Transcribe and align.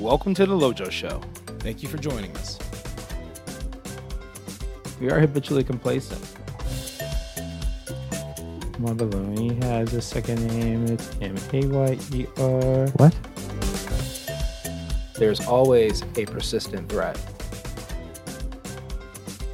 Welcome 0.00 0.34
to 0.34 0.44
the 0.44 0.54
Lojo 0.54 0.90
Show. 0.90 1.20
Thank 1.60 1.80
you 1.80 1.88
for 1.88 1.98
joining 1.98 2.36
us. 2.36 2.58
We 5.00 5.08
are 5.08 5.20
habitually 5.20 5.62
complacent. 5.62 6.20
Mobiloni 8.80 9.62
has 9.62 9.94
a 9.94 10.02
second 10.02 10.44
name. 10.48 10.86
It's 10.86 11.16
M 11.22 11.36
A 11.52 11.66
Y 11.68 11.98
E 12.12 12.26
R. 12.38 12.88
What? 12.96 13.14
There's 15.16 15.46
always 15.46 16.02
a 16.16 16.26
persistent 16.26 16.88
threat. 16.88 17.16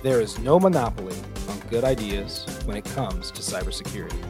There 0.02 0.22
is 0.22 0.38
no 0.38 0.59
monopoly 0.59 1.16
on 1.50 1.61
good 1.68 1.84
ideas 1.84 2.46
when 2.64 2.79
it 2.79 2.86
comes 2.86 3.30
to 3.32 3.43
cybersecurity. 3.43 4.25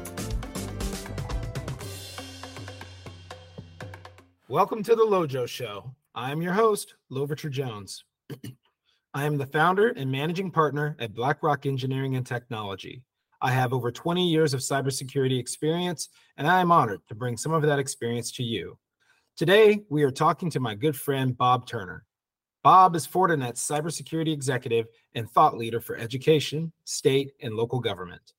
Welcome 4.48 4.82
to 4.82 4.96
the 4.96 5.04
Lojo 5.04 5.46
Show. 5.46 5.95
I'm 6.14 6.42
your 6.42 6.54
host, 6.54 6.96
Loverture 7.08 7.50
Jones. 7.50 8.02
I 9.14 9.24
am 9.24 9.38
the 9.38 9.46
founder 9.46 9.91
and 9.91 10.10
managing 10.10 10.51
partner 10.51 10.96
at 10.98 11.14
BlackRock 11.14 11.66
Engineering 11.66 12.16
and 12.16 12.27
Technology. 12.27 13.05
I 13.41 13.52
have 13.52 13.73
over 13.73 13.92
20 13.92 14.28
years 14.28 14.52
of 14.52 14.59
cybersecurity 14.59 15.38
experience, 15.38 16.09
and 16.37 16.48
I 16.48 16.60
am 16.60 16.73
honored 16.73 17.01
to 17.09 17.15
bring 17.15 17.37
some 17.37 17.52
of 17.52 17.62
that 17.62 17.78
experience 17.78 18.32
to 18.32 18.42
you. 18.42 18.77
Today, 19.37 19.82
we 19.88 20.02
are 20.02 20.10
talking 20.10 20.51
to 20.51 20.59
my 20.59 20.74
good 20.74 20.96
friend 20.96 21.38
Bob 21.38 21.66
Turner. 21.66 22.04
Bob 22.65 22.96
is 22.96 23.06
Fortinet's 23.06 23.65
cybersecurity 23.65 24.32
executive 24.32 24.88
and 25.15 25.30
thought 25.30 25.56
leader 25.56 25.80
for 25.80 25.96
education, 25.96 26.73
state, 26.84 27.34
and 27.40 27.54
local 27.54 27.79
government. 27.79 28.32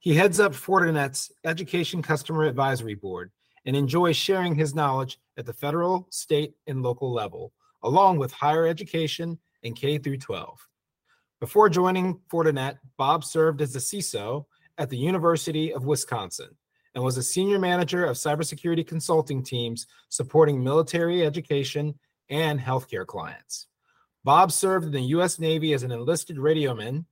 He 0.00 0.14
heads 0.14 0.40
up 0.40 0.54
Fortinet's 0.54 1.30
Education 1.44 2.02
Customer 2.02 2.46
Advisory 2.46 2.96
Board 2.96 3.30
and 3.64 3.76
enjoys 3.76 4.16
sharing 4.16 4.56
his 4.56 4.74
knowledge 4.74 5.20
at 5.36 5.46
the 5.46 5.52
federal, 5.52 6.06
state, 6.10 6.54
and 6.66 6.82
local 6.82 7.12
level, 7.12 7.52
along 7.82 8.18
with 8.18 8.32
higher 8.32 8.66
education 8.66 9.38
and 9.62 9.76
K 9.76 9.98
through 9.98 10.18
12. 10.18 10.58
Before 11.40 11.68
joining 11.68 12.20
Fortinet, 12.32 12.78
Bob 12.96 13.24
served 13.24 13.60
as 13.60 13.76
a 13.76 13.78
CISO 13.78 14.46
at 14.78 14.90
the 14.90 14.96
University 14.96 15.72
of 15.72 15.84
Wisconsin 15.84 16.48
and 16.94 17.04
was 17.04 17.18
a 17.18 17.22
senior 17.22 17.58
manager 17.58 18.06
of 18.06 18.16
cybersecurity 18.16 18.86
consulting 18.86 19.42
teams 19.42 19.86
supporting 20.08 20.64
military 20.64 21.26
education 21.26 21.94
and 22.30 22.58
healthcare 22.58 23.06
clients. 23.06 23.66
Bob 24.24 24.50
served 24.50 24.86
in 24.86 24.92
the 24.92 25.02
U.S. 25.02 25.38
Navy 25.38 25.72
as 25.74 25.82
an 25.82 25.92
enlisted 25.92 26.36
radioman 26.36 27.04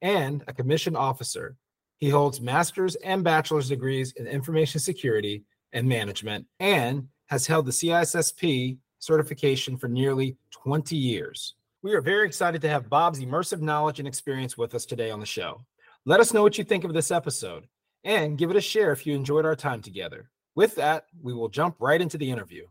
and 0.00 0.42
a 0.48 0.52
commissioned 0.52 0.96
officer. 0.96 1.56
He 1.98 2.08
holds 2.08 2.40
master's 2.40 2.96
and 2.96 3.22
bachelor's 3.22 3.68
degrees 3.68 4.12
in 4.16 4.26
information 4.26 4.80
security 4.80 5.44
and 5.72 5.88
management 5.88 6.46
and 6.58 7.08
has 7.26 7.46
held 7.46 7.66
the 7.66 7.72
CISSP 7.72 8.78
certification 8.98 9.76
for 9.76 9.88
nearly 9.88 10.36
20 10.52 10.96
years. 10.96 11.54
We 11.82 11.94
are 11.94 12.00
very 12.00 12.26
excited 12.26 12.62
to 12.62 12.68
have 12.68 12.88
Bob's 12.88 13.20
immersive 13.20 13.60
knowledge 13.60 13.98
and 13.98 14.08
experience 14.08 14.56
with 14.56 14.74
us 14.74 14.86
today 14.86 15.10
on 15.10 15.20
the 15.20 15.26
show. 15.26 15.64
Let 16.04 16.20
us 16.20 16.32
know 16.32 16.42
what 16.42 16.56
you 16.56 16.64
think 16.64 16.84
of 16.84 16.92
this 16.92 17.10
episode 17.10 17.66
and 18.04 18.38
give 18.38 18.50
it 18.50 18.56
a 18.56 18.60
share 18.60 18.92
if 18.92 19.06
you 19.06 19.14
enjoyed 19.14 19.44
our 19.44 19.56
time 19.56 19.82
together. 19.82 20.30
With 20.54 20.76
that, 20.76 21.06
we 21.20 21.34
will 21.34 21.48
jump 21.48 21.76
right 21.80 22.00
into 22.00 22.16
the 22.16 22.30
interview. 22.30 22.66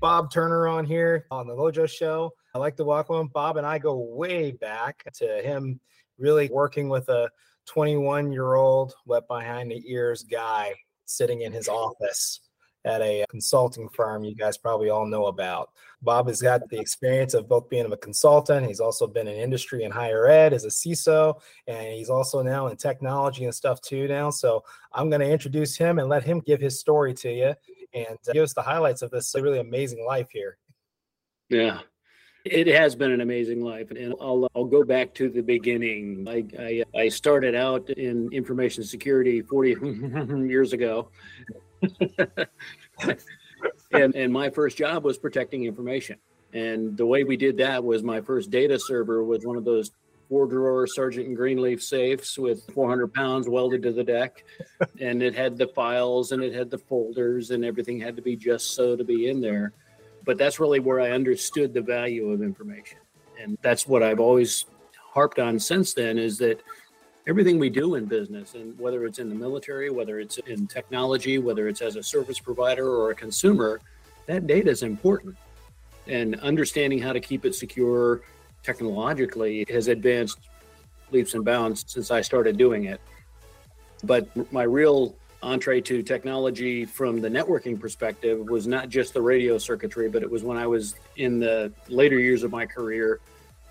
Bob 0.00 0.30
Turner 0.30 0.68
on 0.68 0.84
here 0.84 1.26
on 1.30 1.46
the 1.46 1.54
Lojo 1.54 1.88
Show. 1.88 2.32
I 2.54 2.58
like 2.58 2.76
to 2.76 2.84
welcome 2.84 3.28
Bob 3.28 3.56
and 3.56 3.66
I 3.66 3.78
go 3.78 3.96
way 3.96 4.52
back 4.52 5.04
to 5.14 5.40
him 5.42 5.80
really 6.18 6.48
working 6.48 6.88
with 6.88 7.08
a 7.08 7.30
21 7.66 8.32
year 8.32 8.54
old 8.54 8.94
wet 9.04 9.26
behind 9.28 9.70
the 9.70 9.82
ears 9.86 10.22
guy 10.22 10.74
sitting 11.04 11.42
in 11.42 11.52
his 11.52 11.68
office 11.68 12.40
at 12.84 13.02
a 13.02 13.24
consulting 13.28 13.88
firm 13.88 14.22
you 14.22 14.34
guys 14.34 14.56
probably 14.56 14.90
all 14.90 15.06
know 15.06 15.26
about. 15.26 15.70
Bob 16.02 16.28
has 16.28 16.40
got 16.40 16.68
the 16.68 16.78
experience 16.78 17.34
of 17.34 17.48
both 17.48 17.68
being 17.68 17.90
a 17.90 17.96
consultant. 17.96 18.66
He's 18.66 18.80
also 18.80 19.08
been 19.08 19.26
in 19.26 19.34
industry 19.34 19.82
and 19.82 19.92
higher 19.92 20.28
ed 20.28 20.52
as 20.52 20.64
a 20.64 20.68
CISO, 20.68 21.34
and 21.66 21.94
he's 21.94 22.10
also 22.10 22.42
now 22.42 22.68
in 22.68 22.76
technology 22.76 23.44
and 23.44 23.54
stuff 23.54 23.80
too 23.80 24.06
now. 24.06 24.30
So 24.30 24.62
I'm 24.92 25.10
going 25.10 25.20
to 25.20 25.30
introduce 25.30 25.76
him 25.76 25.98
and 25.98 26.08
let 26.08 26.22
him 26.22 26.40
give 26.46 26.60
his 26.60 26.78
story 26.78 27.12
to 27.14 27.30
you 27.30 27.54
and 27.92 28.18
uh, 28.28 28.32
give 28.32 28.44
us 28.44 28.54
the 28.54 28.62
highlights 28.62 29.02
of 29.02 29.10
this 29.10 29.34
really 29.34 29.58
amazing 29.58 30.04
life 30.06 30.28
here. 30.30 30.56
Yeah. 31.48 31.80
It 32.46 32.68
has 32.68 32.94
been 32.94 33.10
an 33.10 33.20
amazing 33.20 33.60
life, 33.60 33.90
and 33.90 34.14
I'll 34.20 34.44
uh, 34.44 34.48
I'll 34.54 34.66
go 34.66 34.84
back 34.84 35.12
to 35.14 35.28
the 35.28 35.40
beginning. 35.40 36.26
I 36.28 36.44
I, 36.62 36.84
I 36.94 37.08
started 37.08 37.56
out 37.56 37.90
in 37.90 38.30
information 38.32 38.84
security 38.84 39.42
40 39.42 40.46
years 40.48 40.72
ago, 40.72 41.08
and 43.92 44.14
and 44.14 44.32
my 44.32 44.48
first 44.50 44.78
job 44.78 45.02
was 45.02 45.18
protecting 45.18 45.64
information. 45.64 46.18
And 46.52 46.96
the 46.96 47.04
way 47.04 47.24
we 47.24 47.36
did 47.36 47.56
that 47.56 47.82
was 47.82 48.04
my 48.04 48.20
first 48.20 48.50
data 48.50 48.78
server 48.78 49.24
was 49.24 49.44
one 49.44 49.56
of 49.56 49.64
those 49.64 49.90
four 50.28 50.46
drawer 50.46 50.86
Sargent 50.86 51.34
Greenleaf 51.34 51.82
safes 51.82 52.38
with 52.38 52.62
400 52.72 53.12
pounds 53.12 53.48
welded 53.48 53.82
to 53.82 53.92
the 53.92 54.04
deck. 54.04 54.44
and 55.00 55.20
it 55.20 55.34
had 55.34 55.58
the 55.58 55.66
files 55.66 56.30
and 56.30 56.44
it 56.44 56.54
had 56.54 56.70
the 56.70 56.78
folders 56.78 57.50
and 57.50 57.64
everything 57.64 57.98
had 57.98 58.14
to 58.14 58.22
be 58.22 58.36
just 58.36 58.74
so 58.74 58.94
to 58.94 59.02
be 59.02 59.28
in 59.28 59.40
there 59.40 59.72
but 60.26 60.36
that's 60.36 60.60
really 60.60 60.80
where 60.80 61.00
I 61.00 61.12
understood 61.12 61.72
the 61.72 61.80
value 61.80 62.30
of 62.30 62.42
information. 62.42 62.98
And 63.40 63.56
that's 63.62 63.86
what 63.86 64.02
I've 64.02 64.20
always 64.20 64.66
harped 65.12 65.38
on 65.38 65.58
since 65.58 65.94
then 65.94 66.18
is 66.18 66.36
that 66.38 66.60
everything 67.26 67.58
we 67.58 67.70
do 67.70 67.94
in 67.94 68.04
business, 68.04 68.54
and 68.54 68.78
whether 68.78 69.06
it's 69.06 69.18
in 69.18 69.28
the 69.28 69.34
military, 69.34 69.88
whether 69.88 70.20
it's 70.20 70.36
in 70.38 70.66
technology, 70.66 71.38
whether 71.38 71.68
it's 71.68 71.80
as 71.80 71.96
a 71.96 72.02
service 72.02 72.40
provider 72.40 72.88
or 72.88 73.12
a 73.12 73.14
consumer, 73.14 73.80
that 74.26 74.46
data 74.46 74.68
is 74.68 74.82
important. 74.82 75.36
And 76.08 76.38
understanding 76.40 76.98
how 76.98 77.12
to 77.12 77.20
keep 77.20 77.44
it 77.44 77.54
secure 77.54 78.20
technologically 78.62 79.64
has 79.70 79.88
advanced 79.88 80.38
leaps 81.12 81.34
and 81.34 81.44
bounds 81.44 81.84
since 81.86 82.10
I 82.10 82.20
started 82.20 82.56
doing 82.56 82.84
it. 82.84 83.00
But 84.02 84.28
my 84.52 84.64
real 84.64 85.16
entree 85.46 85.80
to 85.80 86.02
technology 86.02 86.84
from 86.84 87.20
the 87.20 87.28
networking 87.28 87.78
perspective 87.78 88.40
was 88.50 88.66
not 88.66 88.88
just 88.88 89.14
the 89.14 89.22
radio 89.22 89.56
circuitry, 89.58 90.08
but 90.08 90.22
it 90.22 90.30
was 90.30 90.42
when 90.42 90.56
I 90.56 90.66
was 90.66 90.96
in 91.14 91.38
the 91.38 91.72
later 91.88 92.18
years 92.18 92.42
of 92.42 92.50
my 92.50 92.66
career. 92.66 93.20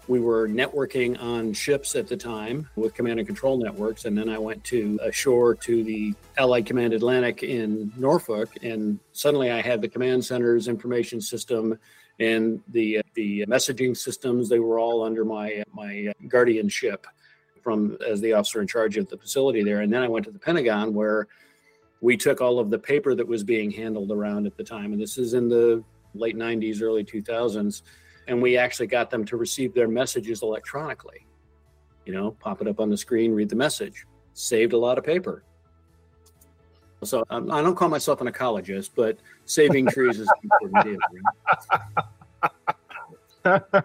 We 0.07 0.21
were 0.21 0.47
networking 0.47 1.21
on 1.21 1.51
ships 1.51 1.95
at 1.95 2.07
the 2.07 2.15
time 2.15 2.69
with 2.77 2.93
command 2.93 3.19
and 3.19 3.27
control 3.27 3.57
networks. 3.57 4.05
And 4.05 4.17
then 4.17 4.29
I 4.29 4.37
went 4.37 4.63
to 4.65 4.97
ashore 5.03 5.53
to 5.55 5.83
the 5.83 6.13
Allied 6.37 6.65
Command 6.65 6.93
Atlantic 6.93 7.43
in 7.43 7.91
Norfolk. 7.97 8.49
And 8.63 8.99
suddenly 9.11 9.51
I 9.51 9.61
had 9.61 9.81
the 9.81 9.89
command 9.89 10.23
center's 10.23 10.69
information 10.69 11.19
system 11.19 11.77
and 12.19 12.61
the, 12.69 13.01
the 13.15 13.45
messaging 13.47 13.97
systems. 13.97 14.47
They 14.47 14.59
were 14.59 14.79
all 14.79 15.03
under 15.03 15.25
my, 15.25 15.63
my 15.73 16.13
guardianship 16.29 17.05
from 17.61 17.97
as 18.07 18.21
the 18.21 18.31
officer 18.31 18.61
in 18.61 18.67
charge 18.67 18.95
of 18.95 19.09
the 19.09 19.17
facility 19.17 19.61
there. 19.63 19.81
And 19.81 19.91
then 19.91 20.03
I 20.03 20.07
went 20.07 20.23
to 20.25 20.31
the 20.31 20.39
Pentagon 20.39 20.93
where 20.93 21.27
we 22.05 22.15
took 22.15 22.39
all 22.39 22.59
of 22.59 22.69
the 22.69 22.77
paper 22.77 23.15
that 23.15 23.27
was 23.27 23.43
being 23.43 23.71
handled 23.71 24.11
around 24.11 24.45
at 24.45 24.55
the 24.55 24.63
time, 24.63 24.93
and 24.93 25.01
this 25.01 25.17
is 25.17 25.33
in 25.33 25.49
the 25.49 25.83
late 26.13 26.37
90s, 26.37 26.79
early 26.79 27.03
2000s, 27.03 27.81
and 28.27 28.39
we 28.39 28.57
actually 28.57 28.85
got 28.85 29.09
them 29.09 29.25
to 29.25 29.37
receive 29.37 29.73
their 29.73 29.87
messages 29.87 30.43
electronically. 30.43 31.25
You 32.05 32.13
know, 32.13 32.37
pop 32.39 32.61
it 32.61 32.67
up 32.67 32.79
on 32.79 32.91
the 32.91 32.97
screen, 32.97 33.33
read 33.33 33.49
the 33.49 33.55
message. 33.55 34.05
Saved 34.35 34.73
a 34.73 34.77
lot 34.77 34.99
of 34.99 35.03
paper. 35.03 35.43
So 37.03 37.23
um, 37.31 37.49
I 37.49 37.63
don't 37.63 37.73
call 37.73 37.89
myself 37.89 38.21
an 38.21 38.27
ecologist, 38.27 38.91
but 38.95 39.17
saving 39.45 39.87
trees 39.87 40.19
is 40.19 40.29
important 40.43 40.85
deal. 40.85 40.99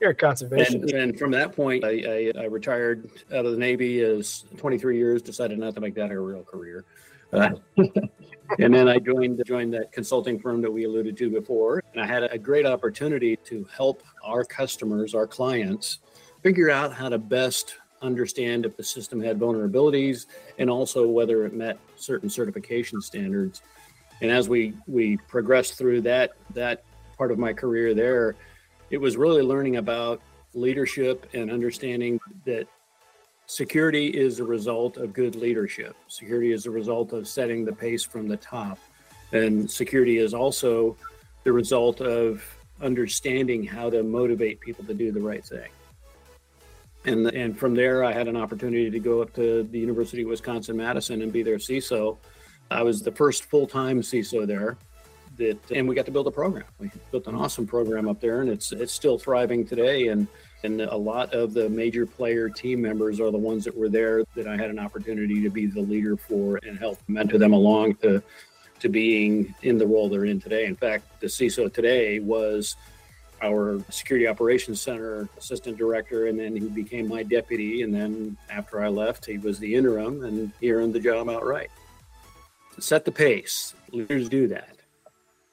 You're 0.00 0.10
a 0.10 0.14
conservation. 0.14 0.82
And, 0.82 0.90
and, 0.90 1.18
from 1.18 1.30
that 1.32 1.54
point, 1.54 1.84
I, 1.84 2.32
I, 2.36 2.42
I, 2.42 2.44
retired 2.46 3.08
out 3.32 3.46
of 3.46 3.52
the 3.52 3.58
Navy 3.58 4.00
as 4.00 4.44
23 4.56 4.96
years, 4.96 5.22
decided 5.22 5.58
not 5.58 5.76
to 5.76 5.80
make 5.80 5.94
that 5.94 6.10
a 6.10 6.18
real 6.18 6.42
career. 6.42 6.84
And 8.58 8.74
then 8.74 8.88
I 8.88 8.98
joined 8.98 9.40
joined 9.46 9.72
that 9.74 9.92
consulting 9.92 10.38
firm 10.38 10.60
that 10.62 10.70
we 10.70 10.84
alluded 10.84 11.16
to 11.18 11.30
before, 11.30 11.82
and 11.92 12.02
I 12.02 12.06
had 12.06 12.24
a 12.24 12.38
great 12.38 12.66
opportunity 12.66 13.36
to 13.44 13.66
help 13.72 14.02
our 14.24 14.44
customers, 14.44 15.14
our 15.14 15.26
clients, 15.26 16.00
figure 16.42 16.70
out 16.70 16.92
how 16.92 17.08
to 17.08 17.18
best 17.18 17.76
understand 18.02 18.66
if 18.66 18.76
the 18.76 18.82
system 18.82 19.20
had 19.20 19.38
vulnerabilities 19.38 20.26
and 20.58 20.70
also 20.70 21.06
whether 21.06 21.44
it 21.44 21.52
met 21.52 21.78
certain 21.96 22.28
certification 22.28 23.00
standards. 23.00 23.62
And 24.20 24.30
as 24.30 24.48
we 24.48 24.74
we 24.86 25.16
progressed 25.28 25.78
through 25.78 26.00
that 26.02 26.32
that 26.54 26.82
part 27.16 27.30
of 27.30 27.38
my 27.38 27.52
career 27.52 27.94
there, 27.94 28.34
it 28.90 28.98
was 28.98 29.16
really 29.16 29.42
learning 29.42 29.76
about 29.76 30.20
leadership 30.54 31.28
and 31.34 31.50
understanding 31.52 32.18
that 32.44 32.66
Security 33.50 34.06
is 34.06 34.38
a 34.38 34.44
result 34.44 34.96
of 34.96 35.12
good 35.12 35.34
leadership. 35.34 35.96
Security 36.06 36.52
is 36.52 36.66
a 36.66 36.70
result 36.70 37.12
of 37.12 37.26
setting 37.26 37.64
the 37.64 37.72
pace 37.72 38.04
from 38.04 38.28
the 38.28 38.36
top. 38.36 38.78
And 39.32 39.68
security 39.68 40.18
is 40.18 40.34
also 40.34 40.96
the 41.42 41.52
result 41.52 42.00
of 42.00 42.44
understanding 42.80 43.64
how 43.64 43.90
to 43.90 44.04
motivate 44.04 44.60
people 44.60 44.84
to 44.84 44.94
do 44.94 45.10
the 45.10 45.20
right 45.20 45.44
thing. 45.44 45.68
And, 47.04 47.26
and 47.26 47.58
from 47.58 47.74
there, 47.74 48.04
I 48.04 48.12
had 48.12 48.28
an 48.28 48.36
opportunity 48.36 48.88
to 48.88 49.00
go 49.00 49.20
up 49.20 49.32
to 49.34 49.64
the 49.64 49.80
University 49.80 50.22
of 50.22 50.28
Wisconsin 50.28 50.76
Madison 50.76 51.20
and 51.20 51.32
be 51.32 51.42
their 51.42 51.56
CISO 51.56 52.18
I 52.70 52.84
was 52.84 53.02
the 53.02 53.10
first 53.10 53.46
full 53.46 53.66
time 53.66 54.00
CISO 54.00 54.46
there. 54.46 54.76
That, 55.38 55.58
and 55.72 55.88
we 55.88 55.96
got 55.96 56.04
to 56.06 56.12
build 56.12 56.28
a 56.28 56.30
program. 56.30 56.66
We 56.78 56.88
built 57.10 57.26
an 57.26 57.34
awesome 57.34 57.66
program 57.66 58.08
up 58.08 58.20
there, 58.20 58.42
and 58.42 58.48
it's 58.50 58.70
it's 58.70 58.92
still 58.92 59.18
thriving 59.18 59.66
today. 59.66 60.08
And 60.08 60.28
and 60.62 60.80
a 60.80 60.96
lot 60.96 61.32
of 61.32 61.54
the 61.54 61.68
major 61.68 62.06
player 62.06 62.48
team 62.48 62.82
members 62.82 63.20
are 63.20 63.30
the 63.30 63.38
ones 63.38 63.64
that 63.64 63.76
were 63.76 63.88
there 63.88 64.24
that 64.34 64.46
I 64.46 64.56
had 64.56 64.70
an 64.70 64.78
opportunity 64.78 65.42
to 65.42 65.50
be 65.50 65.66
the 65.66 65.80
leader 65.80 66.16
for 66.16 66.58
and 66.62 66.78
help 66.78 66.98
mentor 67.08 67.38
them 67.38 67.52
along 67.52 67.96
to 67.96 68.22
to 68.80 68.88
being 68.88 69.54
in 69.62 69.76
the 69.76 69.86
role 69.86 70.08
they're 70.08 70.24
in 70.24 70.40
today. 70.40 70.64
In 70.64 70.74
fact, 70.74 71.20
the 71.20 71.26
CISO 71.26 71.72
today 71.72 72.18
was 72.18 72.76
our 73.42 73.82
security 73.90 74.26
operations 74.26 74.80
center 74.80 75.28
assistant 75.38 75.76
director, 75.76 76.26
and 76.26 76.38
then 76.38 76.56
he 76.56 76.66
became 76.68 77.08
my 77.08 77.22
deputy. 77.22 77.82
And 77.82 77.94
then 77.94 78.36
after 78.48 78.82
I 78.82 78.88
left, 78.88 79.26
he 79.26 79.38
was 79.38 79.58
the 79.58 79.74
interim, 79.74 80.24
and 80.24 80.50
he 80.60 80.72
earned 80.72 80.94
the 80.94 81.00
job 81.00 81.28
outright. 81.28 81.70
Set 82.78 83.04
the 83.04 83.12
pace. 83.12 83.74
Leaders 83.92 84.28
do 84.28 84.48
that. 84.48 84.76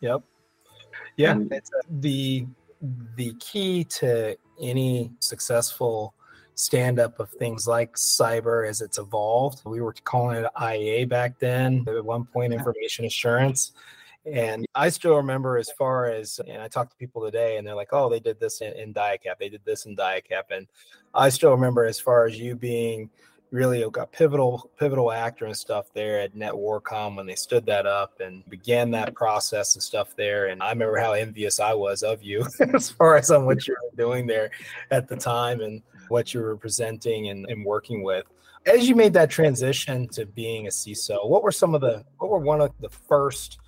Yep. 0.02 0.22
Yeah, 1.18 1.32
and, 1.32 1.52
the 1.90 2.46
the 3.16 3.34
key 3.40 3.84
to 3.86 4.38
any 4.60 5.12
successful 5.20 6.14
stand 6.56 7.00
up 7.00 7.20
of 7.20 7.30
things 7.30 7.68
like 7.68 7.94
cyber 7.96 8.68
as 8.68 8.82
it's 8.82 8.98
evolved. 8.98 9.62
We 9.64 9.80
were 9.80 9.94
calling 10.04 10.44
it 10.44 10.52
IA 10.60 11.06
back 11.06 11.38
then, 11.40 11.86
at 11.88 12.04
one 12.04 12.26
point, 12.26 12.52
information 12.52 13.06
assurance. 13.06 13.74
And 14.26 14.66
I 14.76 14.90
still 14.90 15.16
remember 15.16 15.58
as 15.58 15.72
far 15.72 16.08
as, 16.08 16.40
and 16.48 16.62
I 16.62 16.68
talk 16.68 16.90
to 16.90 16.96
people 16.98 17.24
today 17.24 17.58
and 17.58 17.66
they're 17.66 17.76
like, 17.76 17.94
oh, 17.94 18.10
they 18.10 18.20
did 18.20 18.40
this 18.40 18.62
in, 18.62 18.74
in 18.74 18.94
DIACAP, 18.94 19.38
they 19.40 19.50
did 19.50 19.62
this 19.64 19.86
in 19.86 19.96
DIACAP. 19.96 20.44
And 20.52 20.68
I 21.14 21.30
still 21.30 21.52
remember 21.52 21.86
as 21.86 22.00
far 22.00 22.26
as 22.26 22.38
you 22.38 22.56
being 22.56 23.10
really 23.52 23.82
a 23.82 23.90
pivotal 23.90 24.70
pivotal 24.78 25.12
actor 25.12 25.46
and 25.46 25.56
stuff 25.56 25.88
there 25.94 26.20
at 26.20 26.36
NETWARCOM 26.36 27.16
when 27.16 27.26
they 27.26 27.36
stood 27.36 27.66
that 27.66 27.86
up 27.86 28.20
and 28.20 28.48
began 28.50 28.92
that 28.92 29.16
process 29.16 29.76
and 29.76 29.84
stuff 29.84 30.16
there. 30.16 30.48
And 30.48 30.62
I 30.62 30.70
remember 30.70 30.98
how 30.98 31.14
envious 31.14 31.60
I 31.60 31.74
was 31.74 32.04
of 32.04 32.22
you 32.24 32.46
as 32.74 32.90
far 32.90 33.16
as 33.18 33.32
on 33.32 33.46
what 33.46 33.68
you 33.68 33.76
were 33.76 33.98
doing 34.06 34.28
there 34.28 34.52
at 34.92 35.08
the 35.08 35.16
time 35.16 35.62
and 35.62 35.82
what 36.10 36.34
you 36.34 36.42
were 36.42 36.58
presenting 36.58 37.30
and, 37.30 37.46
and 37.50 37.66
working 37.66 38.04
with. 38.04 38.26
As 38.66 38.90
you 38.90 38.96
made 38.96 39.14
that 39.14 39.30
transition 39.30 40.10
to 40.10 40.26
being 40.26 40.68
a 40.68 40.70
CISO, 40.70 41.30
what 41.30 41.42
were 41.42 41.54
some 41.54 41.74
of 41.74 41.82
the 41.82 42.04
what 42.18 42.30
were 42.30 42.40
one 42.40 42.60
of 42.60 42.72
the 42.82 42.90
first 42.90 43.60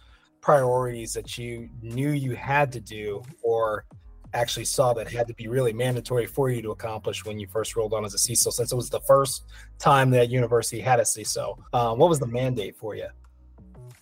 priorities 0.41 1.13
that 1.13 1.37
you 1.37 1.69
knew 1.81 2.11
you 2.11 2.35
had 2.35 2.71
to 2.73 2.79
do 2.79 3.21
or 3.41 3.85
actually 4.33 4.65
saw 4.65 4.93
that 4.93 5.11
had 5.11 5.27
to 5.27 5.33
be 5.33 5.47
really 5.47 5.73
mandatory 5.73 6.25
for 6.25 6.49
you 6.49 6.61
to 6.61 6.71
accomplish 6.71 7.25
when 7.25 7.39
you 7.39 7.47
first 7.47 7.75
rolled 7.75 7.93
on 7.93 8.05
as 8.05 8.13
a 8.13 8.17
CISO, 8.17 8.51
since 8.51 8.71
it 8.71 8.75
was 8.75 8.89
the 8.89 9.01
first 9.01 9.45
time 9.79 10.09
that 10.11 10.29
university 10.29 10.79
had 10.79 10.99
a 10.99 11.03
CISO. 11.03 11.57
Um, 11.73 11.97
what 11.97 12.09
was 12.09 12.19
the 12.19 12.27
mandate 12.27 12.77
for 12.77 12.95
you? 12.95 13.07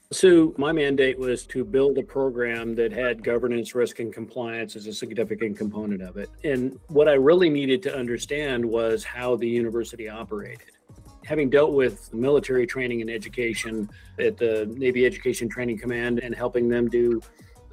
So, 0.10 0.54
my 0.58 0.72
mandate 0.72 1.20
was 1.20 1.46
to 1.48 1.66
build 1.66 1.98
a 1.98 2.04
program 2.04 2.76
that 2.76 2.94
had 2.94 3.22
governance, 3.22 3.76
risk, 3.76 4.00
and 4.00 4.14
compliance 4.14 4.78
as 4.78 4.88
a 4.88 4.94
significant 4.94 5.58
component 5.58 6.02
of 6.02 6.16
it. 6.16 6.30
And 6.46 6.80
what 6.88 7.10
I 7.10 7.14
really 7.14 7.50
needed 7.50 7.84
to 7.84 7.96
understand 7.96 8.64
was 8.64 9.04
how 9.04 9.36
the 9.36 9.50
university 9.50 10.08
operated. 10.08 10.72
Having 11.26 11.50
dealt 11.50 11.74
with 11.74 12.14
military 12.14 12.66
training 12.66 13.02
and 13.02 13.10
education 13.10 13.90
at 14.18 14.38
the 14.38 14.74
Navy 14.78 15.06
Education 15.06 15.50
Training 15.50 15.78
Command 15.78 16.20
and 16.20 16.34
helping 16.34 16.70
them 16.70 16.88
do 16.88 17.22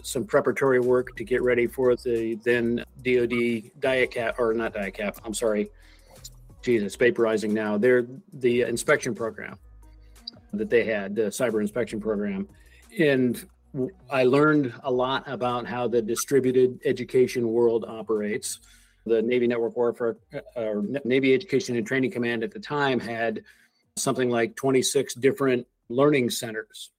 some 0.04 0.24
preparatory 0.24 0.80
work 0.80 1.16
to 1.16 1.24
get 1.24 1.42
ready 1.42 1.66
for 1.66 1.96
the 1.96 2.34
then 2.44 2.76
DoD 3.02 3.70
DIACAP, 3.80 4.38
or 4.38 4.52
not 4.52 4.74
DIACAP, 4.74 5.18
I'm 5.24 5.34
sorry, 5.34 5.70
Jesus, 6.62 6.96
vaporizing 6.96 7.50
now. 7.50 7.78
They're 7.78 8.06
the 8.34 8.62
inspection 8.62 9.14
program 9.14 9.58
that 10.52 10.70
they 10.70 10.84
had, 10.84 11.14
the 11.14 11.22
cyber 11.22 11.60
inspection 11.60 12.00
program. 12.00 12.48
And 12.98 13.44
I 14.10 14.24
learned 14.24 14.72
a 14.84 14.90
lot 14.90 15.24
about 15.26 15.66
how 15.66 15.88
the 15.88 16.02
distributed 16.02 16.78
education 16.84 17.48
world 17.48 17.84
operates. 17.88 18.60
The 19.06 19.20
Navy 19.20 19.46
Network 19.46 19.76
Warfare, 19.76 20.16
uh, 20.32 20.40
or 20.56 20.84
Navy 21.04 21.34
Education 21.34 21.76
and 21.76 21.86
Training 21.86 22.10
Command 22.10 22.42
at 22.42 22.52
the 22.52 22.60
time 22.60 22.98
had 22.98 23.42
something 23.96 24.30
like 24.30 24.56
26 24.56 25.14
different 25.14 25.66
learning 25.88 26.30
centers 26.30 26.90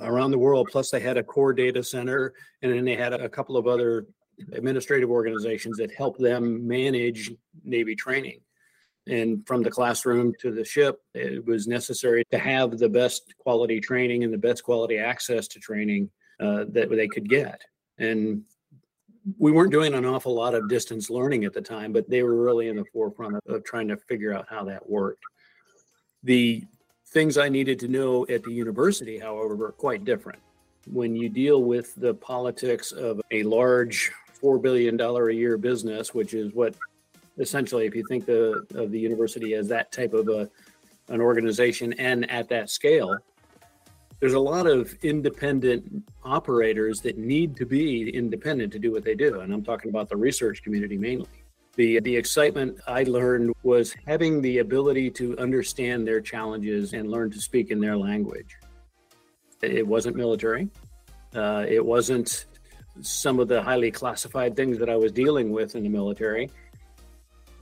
around 0.00 0.30
the 0.30 0.38
world. 0.38 0.68
Plus, 0.70 0.90
they 0.90 1.00
had 1.00 1.16
a 1.16 1.22
core 1.22 1.52
data 1.52 1.82
center, 1.82 2.34
and 2.62 2.72
then 2.72 2.84
they 2.84 2.96
had 2.96 3.12
a 3.12 3.28
couple 3.28 3.56
of 3.56 3.66
other 3.66 4.06
administrative 4.52 5.10
organizations 5.10 5.76
that 5.76 5.94
helped 5.94 6.20
them 6.20 6.66
manage 6.66 7.32
Navy 7.62 7.94
training. 7.94 8.40
And 9.06 9.46
from 9.46 9.62
the 9.62 9.70
classroom 9.70 10.32
to 10.40 10.50
the 10.50 10.64
ship, 10.64 11.00
it 11.14 11.44
was 11.44 11.66
necessary 11.66 12.24
to 12.30 12.38
have 12.38 12.78
the 12.78 12.88
best 12.88 13.34
quality 13.38 13.78
training 13.78 14.24
and 14.24 14.32
the 14.32 14.38
best 14.38 14.64
quality 14.64 14.98
access 14.98 15.46
to 15.48 15.60
training 15.60 16.10
uh, 16.40 16.64
that 16.70 16.90
they 16.90 17.06
could 17.06 17.28
get. 17.28 17.60
And 17.98 18.42
we 19.38 19.52
weren't 19.52 19.72
doing 19.72 19.94
an 19.94 20.04
awful 20.04 20.34
lot 20.34 20.54
of 20.54 20.68
distance 20.68 21.10
learning 21.10 21.44
at 21.44 21.52
the 21.52 21.60
time, 21.60 21.92
but 21.92 22.08
they 22.08 22.22
were 22.22 22.42
really 22.42 22.68
in 22.68 22.76
the 22.76 22.84
forefront 22.92 23.36
of, 23.36 23.42
of 23.54 23.64
trying 23.64 23.88
to 23.88 23.96
figure 23.96 24.34
out 24.34 24.46
how 24.48 24.64
that 24.64 24.88
worked. 24.88 25.22
The 26.22 26.64
things 27.14 27.38
I 27.38 27.48
needed 27.48 27.78
to 27.78 27.88
know 27.88 28.26
at 28.28 28.42
the 28.42 28.52
university, 28.52 29.18
however, 29.18 29.54
were 29.54 29.70
quite 29.72 30.04
different. 30.04 30.40
When 30.92 31.14
you 31.14 31.28
deal 31.28 31.62
with 31.62 31.94
the 31.94 32.12
politics 32.12 32.90
of 32.90 33.22
a 33.30 33.44
large 33.44 34.10
$4 34.42 34.60
billion 34.60 35.00
a 35.00 35.30
year 35.30 35.56
business, 35.56 36.12
which 36.12 36.34
is 36.34 36.52
what 36.52 36.74
essentially, 37.38 37.86
if 37.86 37.94
you 37.94 38.04
think 38.08 38.26
the, 38.26 38.66
of 38.74 38.90
the 38.90 38.98
university 38.98 39.54
as 39.54 39.68
that 39.68 39.92
type 39.92 40.12
of 40.12 40.28
a, 40.28 40.50
an 41.08 41.20
organization 41.20 41.92
and 41.94 42.28
at 42.30 42.48
that 42.48 42.68
scale, 42.68 43.16
there's 44.18 44.34
a 44.34 44.40
lot 44.40 44.66
of 44.66 44.92
independent 45.04 46.04
operators 46.24 47.00
that 47.02 47.16
need 47.16 47.56
to 47.56 47.64
be 47.64 48.10
independent 48.10 48.72
to 48.72 48.78
do 48.80 48.90
what 48.90 49.04
they 49.04 49.14
do. 49.14 49.40
And 49.40 49.52
I'm 49.52 49.64
talking 49.64 49.88
about 49.88 50.08
the 50.08 50.16
research 50.16 50.64
community 50.64 50.98
mainly. 50.98 51.28
The, 51.76 51.98
the 52.00 52.16
excitement 52.16 52.78
I 52.86 53.02
learned 53.02 53.52
was 53.64 53.94
having 54.06 54.40
the 54.40 54.58
ability 54.58 55.10
to 55.12 55.36
understand 55.38 56.06
their 56.06 56.20
challenges 56.20 56.92
and 56.92 57.10
learn 57.10 57.30
to 57.32 57.40
speak 57.40 57.70
in 57.70 57.80
their 57.80 57.96
language. 57.96 58.56
It 59.60 59.86
wasn't 59.86 60.16
military. 60.16 60.68
Uh, 61.34 61.64
it 61.68 61.84
wasn't 61.84 62.46
some 63.00 63.40
of 63.40 63.48
the 63.48 63.60
highly 63.60 63.90
classified 63.90 64.54
things 64.54 64.78
that 64.78 64.88
I 64.88 64.94
was 64.94 65.10
dealing 65.10 65.50
with 65.50 65.74
in 65.74 65.82
the 65.82 65.88
military, 65.88 66.48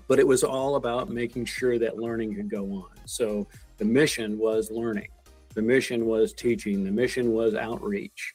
but 0.08 0.18
it 0.18 0.26
was 0.26 0.44
all 0.44 0.76
about 0.76 1.08
making 1.08 1.46
sure 1.46 1.78
that 1.78 1.96
learning 1.96 2.34
could 2.34 2.50
go 2.50 2.64
on. 2.70 2.90
So 3.06 3.46
the 3.78 3.86
mission 3.86 4.38
was 4.38 4.70
learning, 4.70 5.08
the 5.54 5.62
mission 5.62 6.04
was 6.04 6.34
teaching, 6.34 6.84
the 6.84 6.90
mission 6.90 7.32
was 7.32 7.54
outreach. 7.54 8.34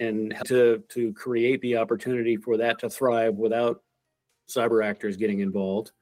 And 0.00 0.34
to, 0.46 0.82
to 0.88 1.12
create 1.12 1.60
the 1.60 1.76
opportunity 1.76 2.36
for 2.36 2.56
that 2.56 2.80
to 2.80 2.90
thrive 2.90 3.34
without 3.36 3.83
cyber 4.48 4.84
actors 4.84 5.16
getting 5.16 5.40
involved 5.40 5.92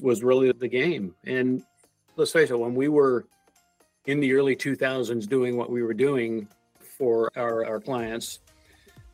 was 0.00 0.22
really 0.22 0.50
the 0.52 0.68
game. 0.68 1.14
And 1.24 1.62
let's 2.16 2.32
face 2.32 2.50
it, 2.50 2.58
when 2.58 2.74
we 2.74 2.88
were 2.88 3.26
in 4.06 4.20
the 4.20 4.32
early 4.34 4.56
2000s 4.56 5.28
doing 5.28 5.56
what 5.56 5.70
we 5.70 5.82
were 5.82 5.94
doing 5.94 6.48
for 6.78 7.30
our, 7.36 7.64
our 7.64 7.80
clients, 7.80 8.40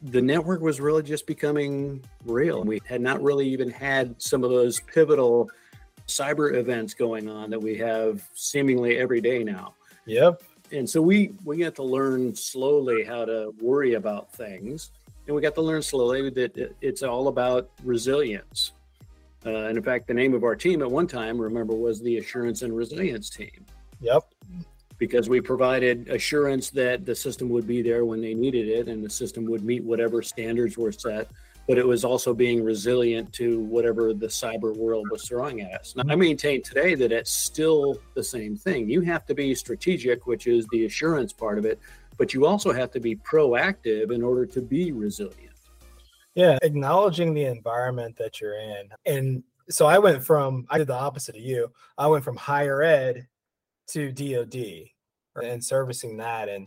the 0.02 0.20
network 0.20 0.60
was 0.60 0.80
really 0.80 1.02
just 1.02 1.26
becoming 1.26 2.04
real. 2.24 2.62
We 2.62 2.80
had 2.86 3.00
not 3.00 3.22
really 3.22 3.48
even 3.48 3.70
had 3.70 4.20
some 4.20 4.44
of 4.44 4.50
those 4.50 4.80
pivotal 4.80 5.50
cyber 6.06 6.54
events 6.54 6.94
going 6.94 7.28
on 7.28 7.50
that 7.50 7.60
we 7.60 7.76
have 7.78 8.22
seemingly 8.34 8.98
every 8.98 9.20
day 9.20 9.42
now. 9.42 9.74
Yep. 10.06 10.42
And 10.72 10.88
so 10.88 11.00
we 11.00 11.32
we 11.44 11.58
got 11.58 11.74
to 11.76 11.82
learn 11.82 12.34
slowly 12.34 13.04
how 13.04 13.24
to 13.24 13.54
worry 13.60 13.94
about 13.94 14.32
things 14.32 14.90
and 15.26 15.34
we 15.34 15.42
got 15.42 15.54
to 15.54 15.62
learn 15.62 15.82
slowly 15.82 16.30
that 16.30 16.74
it's 16.80 17.02
all 17.02 17.28
about 17.28 17.70
resilience. 17.82 18.72
Uh, 19.44 19.50
and 19.50 19.76
in 19.76 19.82
fact, 19.82 20.06
the 20.06 20.14
name 20.14 20.34
of 20.34 20.44
our 20.44 20.56
team 20.56 20.82
at 20.82 20.90
one 20.90 21.06
time, 21.06 21.40
remember, 21.40 21.74
was 21.74 22.00
the 22.00 22.18
Assurance 22.18 22.62
and 22.62 22.76
Resilience 22.76 23.30
Team. 23.30 23.64
Yep. 24.00 24.24
Because 24.98 25.28
we 25.28 25.40
provided 25.40 26.08
assurance 26.08 26.70
that 26.70 27.04
the 27.04 27.14
system 27.14 27.48
would 27.50 27.66
be 27.66 27.82
there 27.82 28.04
when 28.04 28.20
they 28.20 28.34
needed 28.34 28.68
it 28.68 28.88
and 28.88 29.04
the 29.04 29.10
system 29.10 29.44
would 29.46 29.62
meet 29.62 29.84
whatever 29.84 30.22
standards 30.22 30.76
were 30.78 30.92
set. 30.92 31.28
But 31.68 31.78
it 31.78 31.86
was 31.86 32.04
also 32.04 32.32
being 32.32 32.62
resilient 32.62 33.32
to 33.34 33.60
whatever 33.60 34.14
the 34.14 34.28
cyber 34.28 34.76
world 34.76 35.08
was 35.10 35.26
throwing 35.26 35.60
at 35.62 35.72
us. 35.80 35.94
Now, 35.96 36.04
I 36.08 36.14
maintain 36.14 36.62
today 36.62 36.94
that 36.94 37.10
it's 37.10 37.30
still 37.30 37.98
the 38.14 38.22
same 38.22 38.56
thing. 38.56 38.88
You 38.88 39.00
have 39.00 39.26
to 39.26 39.34
be 39.34 39.52
strategic, 39.54 40.26
which 40.26 40.46
is 40.46 40.66
the 40.68 40.86
assurance 40.86 41.32
part 41.32 41.58
of 41.58 41.64
it, 41.64 41.80
but 42.18 42.34
you 42.34 42.46
also 42.46 42.72
have 42.72 42.90
to 42.92 43.00
be 43.00 43.16
proactive 43.16 44.12
in 44.12 44.22
order 44.22 44.46
to 44.46 44.60
be 44.60 44.92
resilient. 44.92 45.52
Yeah, 46.34 46.58
acknowledging 46.62 47.32
the 47.32 47.44
environment 47.44 48.16
that 48.18 48.40
you're 48.40 48.58
in. 48.58 48.88
And 49.06 49.42
so 49.70 49.86
I 49.86 49.98
went 49.98 50.22
from, 50.22 50.66
I 50.68 50.78
did 50.78 50.86
the 50.86 50.94
opposite 50.94 51.36
of 51.36 51.42
you. 51.42 51.72
I 51.96 52.06
went 52.06 52.24
from 52.24 52.36
higher 52.36 52.82
ed 52.82 53.26
to 53.88 54.12
DOD 54.12 54.90
and 55.42 55.64
servicing 55.64 56.16
that. 56.18 56.48
And 56.48 56.66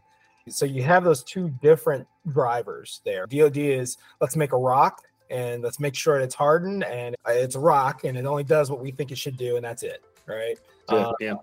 so 0.50 0.66
you 0.66 0.82
have 0.84 1.04
those 1.04 1.24
two 1.24 1.50
different 1.62 2.08
drivers 2.30 3.02
there. 3.06 3.28
DOD 3.28 3.58
is 3.58 3.98
let's 4.20 4.36
make 4.36 4.54
a 4.54 4.58
rock 4.58 5.04
and 5.30 5.62
let's 5.62 5.80
make 5.80 5.96
sure 5.96 6.20
it's 6.20 6.36
hardened 6.36 6.84
and 6.84 7.16
it's 7.28 7.56
a 7.56 7.60
rock 7.60 8.04
and 8.04 8.18
it 8.18 8.26
only 8.26 8.44
does 8.44 8.72
what 8.72 8.80
we 8.80 8.92
think 8.92 9.12
it 9.12 9.18
should 9.18 9.38
do. 9.38 9.56
And 9.56 9.64
that's 9.64 9.84
it. 9.84 10.04
Right. 10.26 10.58
Yeah. 10.90 10.98
Uh, 10.98 11.14
yeah. 11.20 11.34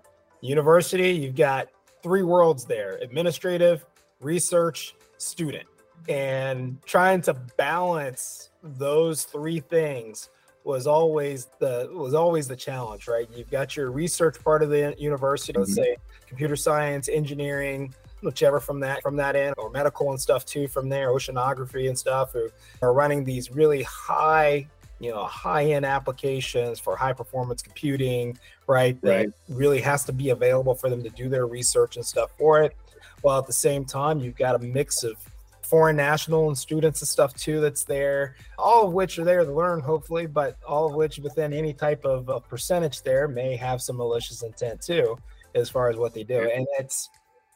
University, 0.41 1.11
you've 1.11 1.35
got 1.35 1.69
three 2.03 2.23
worlds 2.23 2.65
there 2.65 2.97
administrative, 3.01 3.85
research, 4.19 4.95
student. 5.17 5.67
And 6.09 6.81
trying 6.85 7.21
to 7.23 7.33
balance 7.33 8.51
those 8.63 9.23
three 9.23 9.59
things 9.59 10.29
was 10.63 10.85
always 10.85 11.47
the 11.59 11.89
was 11.93 12.13
always 12.13 12.47
the 12.47 12.55
challenge, 12.55 13.07
right? 13.07 13.27
You've 13.35 13.49
got 13.49 13.75
your 13.75 13.91
research 13.91 14.41
part 14.43 14.61
of 14.61 14.69
the 14.69 14.93
university, 14.97 15.53
mm-hmm. 15.53 15.61
let's 15.61 15.75
say 15.75 15.97
computer 16.27 16.55
science, 16.55 17.09
engineering, 17.09 17.93
whichever 18.21 18.59
from 18.59 18.79
that 18.81 19.01
from 19.01 19.15
that 19.17 19.35
end, 19.35 19.55
or 19.57 19.69
medical 19.69 20.11
and 20.11 20.19
stuff 20.19 20.45
too 20.45 20.67
from 20.67 20.89
there, 20.89 21.09
oceanography 21.09 21.87
and 21.87 21.97
stuff, 21.97 22.33
who 22.33 22.49
are 22.81 22.93
running 22.93 23.23
these 23.23 23.51
really 23.51 23.83
high 23.83 24.67
you 24.99 25.11
know 25.11 25.25
high 25.25 25.65
end 25.65 25.85
applications 25.85 26.79
for 26.79 26.95
high 26.95 27.13
performance 27.13 27.61
computing 27.61 28.37
right 28.65 28.99
that 29.01 29.15
right. 29.15 29.29
really 29.47 29.79
has 29.79 30.03
to 30.03 30.11
be 30.11 30.31
available 30.31 30.73
for 30.73 30.89
them 30.89 31.03
to 31.03 31.09
do 31.09 31.29
their 31.29 31.45
research 31.45 31.97
and 31.97 32.05
stuff 32.05 32.31
for 32.37 32.63
it 32.63 32.75
while 33.21 33.39
at 33.39 33.47
the 33.47 33.53
same 33.53 33.85
time 33.85 34.19
you've 34.19 34.37
got 34.37 34.55
a 34.55 34.59
mix 34.59 35.03
of 35.03 35.15
foreign 35.61 35.97
national 35.97 36.47
and 36.47 36.57
students 36.57 37.01
and 37.01 37.07
stuff 37.09 37.33
too 37.35 37.59
that's 37.59 37.83
there 37.83 38.35
all 38.57 38.87
of 38.87 38.93
which 38.93 39.19
are 39.19 39.25
there 39.25 39.43
to 39.43 39.51
learn 39.51 39.81
hopefully 39.81 40.25
but 40.25 40.57
all 40.65 40.85
of 40.85 40.93
which 40.93 41.19
within 41.19 41.51
any 41.51 41.73
type 41.73 42.05
of, 42.05 42.29
percentage 42.47 43.01
there 43.03 43.27
may 43.27 43.55
have 43.55 43.81
some 43.81 43.97
malicious 43.97 44.43
intent 44.43 44.81
too 44.81 45.17
as 45.55 45.69
far 45.69 45.89
as 45.89 45.97
what 45.97 46.13
they 46.13 46.23
do 46.23 46.49
and 46.53 46.65
it's 46.79 47.09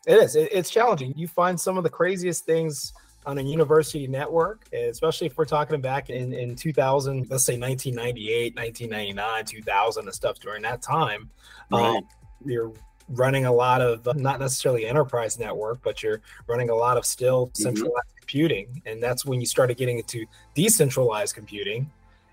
it 0.08 0.16
is 0.16 0.36
it, 0.36 0.50
it's 0.52 0.70
challenging 0.70 1.14
you 1.16 1.28
find 1.28 1.60
some 1.60 1.78
of 1.78 1.84
the 1.84 1.90
craziest 1.90 2.46
things 2.46 2.92
on 3.26 3.38
a 3.38 3.42
university 3.42 4.08
network, 4.08 4.68
especially 4.74 5.28
if 5.28 5.38
we're 5.38 5.46
talking 5.46 5.80
back 5.80 6.10
in, 6.10 6.34
in 6.34 6.56
2000, 6.56 7.28
let's 7.30 7.46
say 7.46 7.58
1998, 7.58 8.56
1999, 8.56 9.46
2000 9.46 10.06
and 10.06 10.14
stuff 10.14 10.40
during 10.40 10.64
that 10.64 10.82
time. 10.82 11.30
Right. 11.70 11.98
Um, 11.98 12.08
you're 12.44 12.74
running 13.12 13.46
a 13.46 13.52
lot 13.52 13.82
of 13.82 14.06
not 14.16 14.40
necessarily 14.40 14.86
enterprise 14.86 15.40
network, 15.40 15.82
but 15.84 16.02
you're 16.04 16.22
running 16.48 16.70
a 16.70 16.76
lot 16.76 16.98
of 16.98 17.06
still 17.06 17.48
mm-hmm. 17.48 17.64
centralized 17.64 17.94
mm-hmm. 17.94 18.20
computing. 18.20 18.82
And 18.86 19.02
that's 19.02 19.26
when 19.26 19.40
you 19.40 19.46
started 19.46 19.78
getting 19.78 19.98
into 19.98 20.26
decentralized 20.56 21.36
computing. 21.36 21.92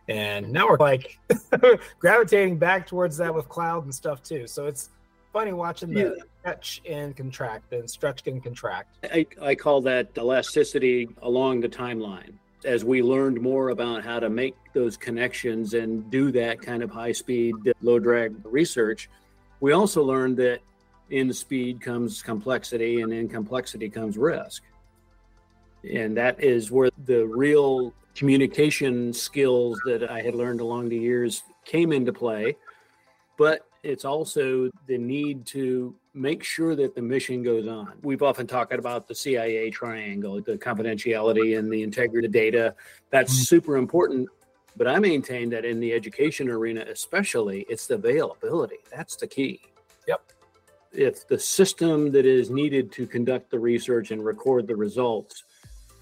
And 0.08 0.50
now 0.50 0.68
we're 0.68 0.78
like 0.78 1.18
gravitating 1.98 2.58
back 2.58 2.86
towards 2.86 3.16
that 3.18 3.34
with 3.34 3.48
cloud 3.48 3.84
and 3.84 3.94
stuff 3.94 4.22
too. 4.22 4.46
So 4.46 4.66
it's 4.66 4.90
funny 5.32 5.52
watching 5.52 5.92
the 5.92 6.00
yeah. 6.00 6.24
stretch 6.40 6.80
and 6.88 7.16
contract 7.16 7.72
and 7.72 7.88
stretch 7.88 8.26
and 8.26 8.42
contract. 8.42 8.96
I, 9.04 9.26
I 9.40 9.54
call 9.54 9.80
that 9.82 10.08
elasticity 10.16 11.08
along 11.22 11.60
the 11.60 11.68
timeline. 11.68 12.32
As 12.64 12.84
we 12.84 13.02
learned 13.02 13.40
more 13.40 13.68
about 13.68 14.02
how 14.02 14.18
to 14.18 14.30
make 14.30 14.56
those 14.72 14.96
connections 14.96 15.74
and 15.74 16.10
do 16.10 16.32
that 16.32 16.60
kind 16.60 16.82
of 16.82 16.90
high 16.90 17.12
speed, 17.12 17.54
low 17.82 17.98
drag 18.00 18.34
research, 18.44 19.08
we 19.60 19.72
also 19.72 20.02
learned 20.02 20.36
that 20.38 20.60
in 21.10 21.32
speed 21.32 21.80
comes 21.80 22.22
complexity 22.22 23.00
and 23.00 23.12
in 23.12 23.28
complexity 23.28 23.88
comes 23.88 24.18
risk. 24.18 24.62
And 25.90 26.16
that 26.16 26.42
is 26.42 26.70
where 26.70 26.90
the 27.06 27.26
real 27.26 27.94
communication 28.14 29.12
skills 29.12 29.80
that 29.86 30.10
I 30.10 30.20
had 30.20 30.34
learned 30.34 30.60
along 30.60 30.88
the 30.88 30.98
years 30.98 31.42
came 31.64 31.92
into 31.92 32.12
play. 32.12 32.56
But 33.36 33.62
it's 33.82 34.04
also 34.04 34.70
the 34.86 34.98
need 34.98 35.46
to 35.46 35.94
make 36.12 36.42
sure 36.42 36.74
that 36.74 36.96
the 36.96 37.02
mission 37.02 37.42
goes 37.42 37.68
on. 37.68 37.92
We've 38.02 38.22
often 38.22 38.46
talked 38.46 38.72
about 38.72 39.06
the 39.06 39.14
CIA 39.14 39.70
triangle, 39.70 40.40
the 40.42 40.58
confidentiality 40.58 41.58
and 41.58 41.72
the 41.72 41.82
integrity 41.82 42.26
of 42.26 42.32
data. 42.32 42.74
That's 43.10 43.32
mm-hmm. 43.32 43.42
super 43.42 43.76
important. 43.76 44.28
But 44.78 44.86
I 44.86 45.00
maintain 45.00 45.50
that 45.50 45.64
in 45.64 45.80
the 45.80 45.92
education 45.92 46.48
arena, 46.48 46.84
especially, 46.88 47.66
it's 47.68 47.88
the 47.88 47.96
availability. 47.96 48.78
That's 48.94 49.16
the 49.16 49.26
key. 49.26 49.60
Yep. 50.06 50.22
If 50.92 51.26
the 51.26 51.38
system 51.38 52.12
that 52.12 52.24
is 52.24 52.48
needed 52.48 52.92
to 52.92 53.04
conduct 53.04 53.50
the 53.50 53.58
research 53.58 54.12
and 54.12 54.24
record 54.24 54.68
the 54.68 54.76
results 54.76 55.42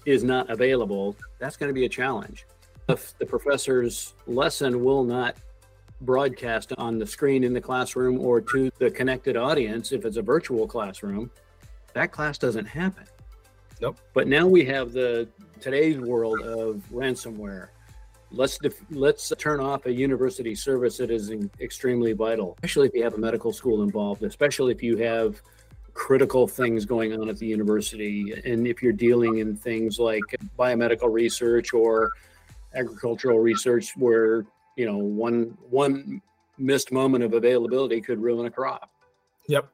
is 0.05 0.23
not 0.23 0.51
available, 0.51 1.15
that's 1.39 1.57
going 1.57 1.69
to 1.69 1.73
be 1.73 1.85
a 1.85 1.89
challenge. 1.89 2.45
If 2.87 3.17
the 3.17 3.25
professor's 3.25 4.13
lesson 4.27 4.83
will 4.83 5.03
not 5.03 5.37
broadcast 6.01 6.71
on 6.77 6.99
the 6.99 7.07
screen 7.07 7.43
in 7.43 7.53
the 7.53 7.59
classroom 7.59 8.19
or 8.19 8.39
to 8.41 8.69
the 8.77 8.91
connected 8.91 9.35
audience 9.35 9.91
if 9.91 10.05
it's 10.05 10.17
a 10.17 10.21
virtual 10.21 10.67
classroom, 10.67 11.31
that 11.93 12.11
class 12.11 12.37
doesn't 12.37 12.65
happen. 12.65 13.05
Nope. 13.81 13.97
But 14.13 14.27
now 14.27 14.45
we 14.45 14.63
have 14.65 14.93
the 14.93 15.27
today's 15.59 15.97
world 15.97 16.41
of 16.41 16.83
ransomware. 16.93 17.69
Let's 18.31 18.57
def- 18.57 18.83
let's 18.91 19.31
turn 19.37 19.59
off 19.59 19.85
a 19.85 19.91
university 19.91 20.53
service 20.53 20.97
that 20.97 21.09
is 21.09 21.31
extremely 21.61 22.13
vital, 22.13 22.57
especially 22.57 22.87
if 22.87 22.93
you 22.93 23.03
have 23.03 23.13
a 23.13 23.17
medical 23.17 23.53
school 23.53 23.83
involved, 23.83 24.23
especially 24.23 24.73
if 24.73 24.83
you 24.83 24.97
have 24.97 25.41
critical 25.93 26.45
things 26.45 26.85
going 26.85 27.19
on 27.19 27.29
at 27.29 27.37
the 27.37 27.45
university, 27.45 28.33
and 28.45 28.67
if 28.67 28.83
you're 28.83 28.93
dealing 28.93 29.37
in 29.39 29.55
things 29.55 29.97
like 29.97 30.23
biomedical 30.59 31.11
research 31.11 31.73
or 31.73 32.11
agricultural 32.75 33.39
research 33.39 33.93
where 33.95 34.45
you 34.75 34.85
know 34.85 34.97
one 34.97 35.57
one 35.69 36.21
missed 36.57 36.91
moment 36.91 37.23
of 37.23 37.33
availability 37.33 38.01
could 38.01 38.21
ruin 38.21 38.45
a 38.45 38.51
crop. 38.51 38.89
Yep. 39.47 39.69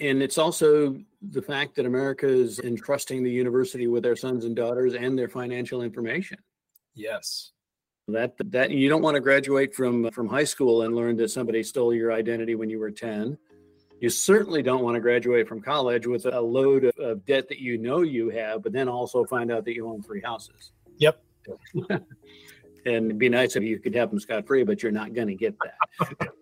And 0.00 0.20
it's 0.20 0.36
also 0.36 0.96
the 1.30 1.42
fact 1.42 1.74
that 1.76 1.86
america 1.86 2.26
is 2.26 2.58
entrusting 2.60 3.22
the 3.22 3.30
university 3.30 3.86
with 3.86 4.02
their 4.02 4.16
sons 4.16 4.44
and 4.44 4.54
daughters 4.54 4.94
and 4.94 5.18
their 5.18 5.28
financial 5.28 5.82
information 5.82 6.38
yes. 6.96 7.52
That 8.08 8.34
that 8.50 8.70
you 8.70 8.88
don't 8.88 9.02
want 9.02 9.14
to 9.16 9.20
graduate 9.20 9.74
from 9.74 10.10
from 10.10 10.28
high 10.28 10.44
school 10.44 10.82
and 10.82 10.94
learn 10.94 11.16
that 11.16 11.30
somebody 11.30 11.62
stole 11.62 11.94
your 11.94 12.12
identity 12.12 12.54
when 12.54 12.70
you 12.70 12.78
were 12.78 12.90
10 12.90 13.36
you 13.98 14.10
certainly 14.10 14.62
don't 14.62 14.84
want 14.84 14.94
to 14.94 15.00
graduate 15.00 15.48
from 15.48 15.60
college 15.60 16.06
with 16.06 16.26
a 16.26 16.40
load 16.40 16.84
of, 16.84 16.94
of 16.98 17.24
debt 17.24 17.48
that 17.48 17.58
you 17.58 17.78
know 17.78 18.02
you 18.02 18.28
have 18.28 18.62
but 18.62 18.72
then 18.72 18.88
also 18.88 19.24
find 19.24 19.50
out 19.50 19.64
that 19.64 19.74
you 19.74 19.88
own 19.88 20.02
three 20.02 20.20
houses. 20.20 20.72
Yep. 20.98 21.22
And 22.86 23.06
it'd 23.06 23.18
be 23.18 23.28
nice 23.28 23.56
if 23.56 23.64
you 23.64 23.80
could 23.80 23.96
have 23.96 24.10
them 24.10 24.20
scot 24.20 24.46
free, 24.46 24.62
but 24.62 24.80
you're 24.80 24.92
not 24.92 25.12
going 25.12 25.26
to 25.26 25.34
get 25.34 25.56
that. 25.58 26.28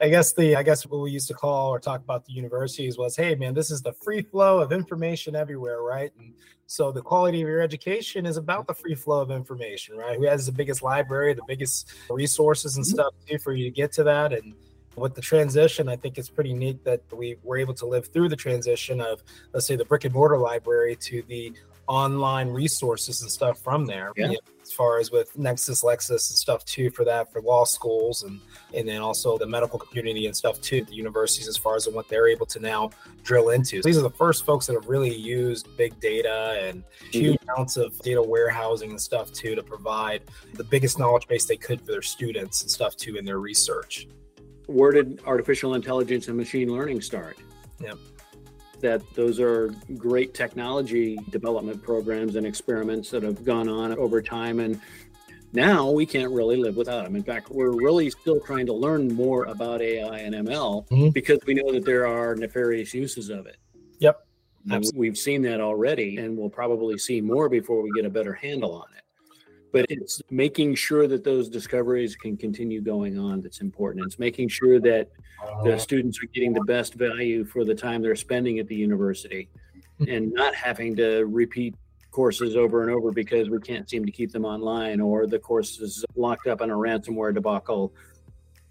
I 0.00 0.08
guess 0.08 0.32
the 0.32 0.56
I 0.56 0.62
guess 0.62 0.86
what 0.86 1.00
we 1.00 1.10
used 1.10 1.28
to 1.28 1.34
call 1.34 1.70
or 1.70 1.78
talk 1.78 2.00
about 2.00 2.24
the 2.24 2.32
universities 2.32 2.98
was, 2.98 3.16
hey 3.16 3.34
man, 3.34 3.54
this 3.54 3.70
is 3.70 3.82
the 3.82 3.92
free 3.92 4.22
flow 4.22 4.60
of 4.60 4.72
information 4.72 5.36
everywhere, 5.36 5.82
right? 5.82 6.12
And 6.18 6.34
so 6.66 6.90
the 6.90 7.02
quality 7.02 7.42
of 7.42 7.48
your 7.48 7.60
education 7.60 8.26
is 8.26 8.36
about 8.36 8.66
the 8.66 8.74
free 8.74 8.94
flow 8.94 9.20
of 9.20 9.30
information, 9.30 9.96
right? 9.96 10.18
Who 10.18 10.26
has 10.26 10.46
the 10.46 10.52
biggest 10.52 10.82
library, 10.82 11.34
the 11.34 11.42
biggest 11.46 11.92
resources 12.10 12.76
and 12.76 12.84
mm-hmm. 12.84 12.94
stuff 12.94 13.14
too 13.28 13.38
for 13.38 13.52
you 13.52 13.64
to 13.64 13.70
get 13.70 13.92
to 13.92 14.04
that. 14.04 14.32
And 14.32 14.54
with 14.96 15.14
the 15.14 15.22
transition, 15.22 15.88
I 15.88 15.96
think 15.96 16.18
it's 16.18 16.28
pretty 16.28 16.52
neat 16.52 16.84
that 16.84 17.02
we 17.12 17.36
were 17.42 17.58
able 17.58 17.74
to 17.74 17.86
live 17.86 18.08
through 18.08 18.28
the 18.28 18.36
transition 18.36 19.00
of, 19.00 19.22
let's 19.52 19.66
say, 19.66 19.76
the 19.76 19.84
brick 19.84 20.04
and 20.04 20.14
mortar 20.14 20.38
library 20.38 20.96
to 20.96 21.22
the 21.28 21.52
online 21.92 22.48
resources 22.48 23.20
and 23.20 23.30
stuff 23.30 23.58
from 23.58 23.84
there. 23.84 24.12
Yeah. 24.16 24.28
You 24.28 24.32
know, 24.32 24.38
as 24.62 24.72
far 24.72 24.98
as 24.98 25.10
with 25.10 25.36
Nexis, 25.36 25.84
Lexis, 25.84 26.30
and 26.30 26.38
stuff 26.38 26.64
too 26.64 26.88
for 26.88 27.04
that 27.04 27.30
for 27.30 27.42
law 27.42 27.64
schools 27.64 28.22
and 28.22 28.40
and 28.72 28.88
then 28.88 29.02
also 29.02 29.36
the 29.36 29.46
medical 29.46 29.78
community 29.78 30.24
and 30.24 30.34
stuff 30.34 30.58
too. 30.62 30.82
The 30.86 30.94
universities 30.94 31.48
as 31.48 31.58
far 31.58 31.76
as 31.76 31.86
what 31.86 32.08
they're 32.08 32.28
able 32.28 32.46
to 32.46 32.60
now 32.60 32.90
drill 33.24 33.50
into. 33.50 33.82
So 33.82 33.88
these 33.88 33.98
are 33.98 34.02
the 34.02 34.10
first 34.10 34.46
folks 34.46 34.66
that 34.68 34.72
have 34.72 34.88
really 34.88 35.14
used 35.14 35.68
big 35.76 36.00
data 36.00 36.58
and 36.62 36.82
huge 37.10 37.38
mm-hmm. 37.38 37.50
amounts 37.50 37.76
of 37.76 37.98
data 37.98 38.22
warehousing 38.22 38.88
and 38.88 39.00
stuff 39.00 39.30
too 39.30 39.54
to 39.54 39.62
provide 39.62 40.22
the 40.54 40.64
biggest 40.64 40.98
knowledge 40.98 41.28
base 41.28 41.44
they 41.44 41.58
could 41.58 41.78
for 41.82 41.92
their 41.92 42.00
students 42.00 42.62
and 42.62 42.70
stuff 42.70 42.96
too 42.96 43.16
in 43.16 43.26
their 43.26 43.38
research. 43.38 44.08
Where 44.66 44.92
did 44.92 45.20
artificial 45.26 45.74
intelligence 45.74 46.28
and 46.28 46.38
machine 46.38 46.72
learning 46.72 47.02
start? 47.02 47.36
Yep 47.80 47.98
that 48.82 49.02
those 49.14 49.40
are 49.40 49.74
great 49.96 50.34
technology 50.34 51.18
development 51.30 51.82
programs 51.82 52.36
and 52.36 52.46
experiments 52.46 53.10
that 53.10 53.22
have 53.22 53.44
gone 53.44 53.68
on 53.68 53.96
over 53.96 54.20
time. 54.20 54.60
And 54.60 54.80
now 55.52 55.90
we 55.90 56.06
can't 56.06 56.32
really 56.32 56.56
live 56.56 56.76
without 56.76 57.04
them. 57.04 57.16
In 57.16 57.22
fact, 57.22 57.50
we're 57.50 57.70
really 57.70 58.10
still 58.10 58.40
trying 58.40 58.66
to 58.66 58.72
learn 58.72 59.12
more 59.14 59.44
about 59.44 59.80
AI 59.80 60.18
and 60.18 60.34
ML 60.34 60.88
mm-hmm. 60.88 61.08
because 61.10 61.40
we 61.46 61.54
know 61.54 61.72
that 61.72 61.84
there 61.84 62.06
are 62.06 62.34
nefarious 62.34 62.92
uses 62.92 63.30
of 63.30 63.46
it. 63.46 63.56
Yep. 63.98 64.26
And 64.70 64.84
we've 64.94 65.18
seen 65.18 65.42
that 65.42 65.60
already, 65.60 66.18
and 66.18 66.36
we'll 66.36 66.48
probably 66.48 66.96
see 66.96 67.20
more 67.20 67.48
before 67.48 67.82
we 67.82 67.90
get 67.96 68.04
a 68.04 68.10
better 68.10 68.32
handle 68.32 68.74
on 68.74 68.86
it. 68.96 69.02
But 69.72 69.86
it's 69.88 70.20
making 70.30 70.74
sure 70.74 71.08
that 71.08 71.24
those 71.24 71.48
discoveries 71.48 72.14
can 72.14 72.36
continue 72.36 72.82
going 72.82 73.18
on 73.18 73.40
that's 73.40 73.62
important. 73.62 74.04
It's 74.04 74.18
making 74.18 74.48
sure 74.48 74.78
that 74.80 75.08
the 75.64 75.78
students 75.78 76.22
are 76.22 76.26
getting 76.26 76.52
the 76.52 76.64
best 76.64 76.94
value 76.94 77.44
for 77.44 77.64
the 77.64 77.74
time 77.74 78.02
they're 78.02 78.14
spending 78.14 78.58
at 78.58 78.68
the 78.68 78.76
university 78.76 79.48
hmm. 79.98 80.08
and 80.08 80.32
not 80.32 80.54
having 80.54 80.94
to 80.96 81.24
repeat 81.24 81.74
courses 82.10 82.56
over 82.56 82.82
and 82.82 82.90
over 82.90 83.10
because 83.10 83.48
we 83.48 83.58
can't 83.58 83.88
seem 83.88 84.04
to 84.04 84.12
keep 84.12 84.30
them 84.30 84.44
online 84.44 85.00
or 85.00 85.26
the 85.26 85.38
course 85.38 85.80
is 85.80 86.04
locked 86.14 86.46
up 86.46 86.60
in 86.60 86.70
a 86.70 86.74
ransomware 86.74 87.32
debacle 87.32 87.92